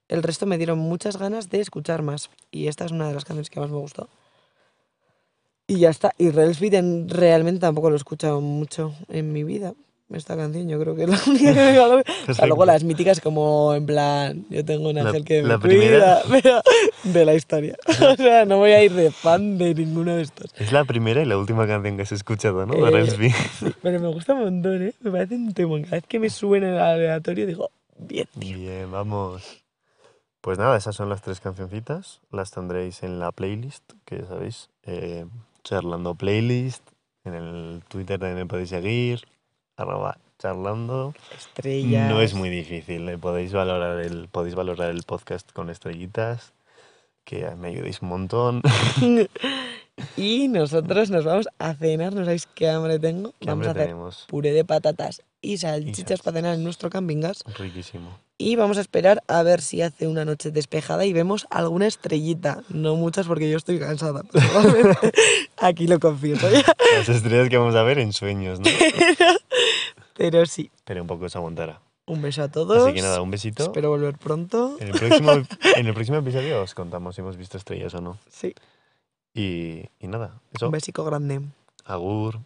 [0.09, 2.30] el resto me dieron muchas ganas de escuchar más.
[2.51, 4.09] Y esta es una de las canciones que más me gustó.
[5.66, 6.12] Y ya está.
[6.18, 9.74] Y Relsby en- realmente tampoco lo he escuchado mucho en mi vida.
[10.15, 12.65] Esta canción yo creo que es la única que me va a O sea, luego
[12.67, 16.63] las míticas como en plan, yo tengo un La- ángel que me la cuida, primera.
[17.05, 17.77] de la historia.
[17.87, 20.53] O sea, no voy a ir de fan de ninguno de estos.
[20.59, 22.75] Es la primera y la última canción que has escuchado, ¿no?
[22.75, 23.07] De Eh.
[23.59, 24.95] Sí, pero me gusta un montón, ¿eh?
[25.01, 25.83] Me parece un temón.
[25.85, 28.59] Cada vez que me suena en el aleatorio digo, bien, tío.
[28.59, 29.61] Bien, vamos.
[30.41, 32.21] Pues nada, esas son las tres cancioncitas.
[32.33, 35.25] Las tendréis en la playlist, que ya sabéis, eh,
[35.63, 36.83] charlando playlist.
[37.25, 39.21] En el Twitter también me podéis seguir,
[39.77, 41.14] arroba charlando.
[41.37, 42.11] Estrellas.
[42.11, 46.53] No es muy difícil, eh, podéis, valorar el, podéis valorar el podcast con estrellitas,
[47.25, 48.62] que me ayudéis un montón.
[50.16, 53.35] Y nosotros nos vamos a cenar, no sabéis qué hambre tengo.
[53.39, 54.25] ¿Qué vamos hambre a hacer tenemos?
[54.29, 56.23] puré de patatas y salchichas salchichas.
[56.23, 57.45] para cenar en nuestro camping gas.
[57.59, 58.18] Riquísimo.
[58.39, 62.62] Y vamos a esperar a ver si hace una noche despejada y vemos alguna estrellita.
[62.70, 64.23] No muchas porque yo estoy cansada.
[65.59, 66.49] Aquí lo confieso.
[66.51, 68.66] Las estrellas que vamos a ver en sueños, ¿no?
[70.23, 71.81] Pero sí, Pero un poco se aguantará.
[72.07, 72.85] un beso a todos.
[72.85, 73.64] Así que nada, un besito.
[73.64, 74.77] Espero volver pronto.
[74.79, 75.33] En el, próximo,
[75.77, 78.18] en el próximo episodio os contamos si hemos visto estrellas o no.
[78.31, 78.55] Sí,
[79.35, 80.66] Y, y nada, eso.
[80.66, 81.41] un besico grande.
[81.85, 82.39] Agur.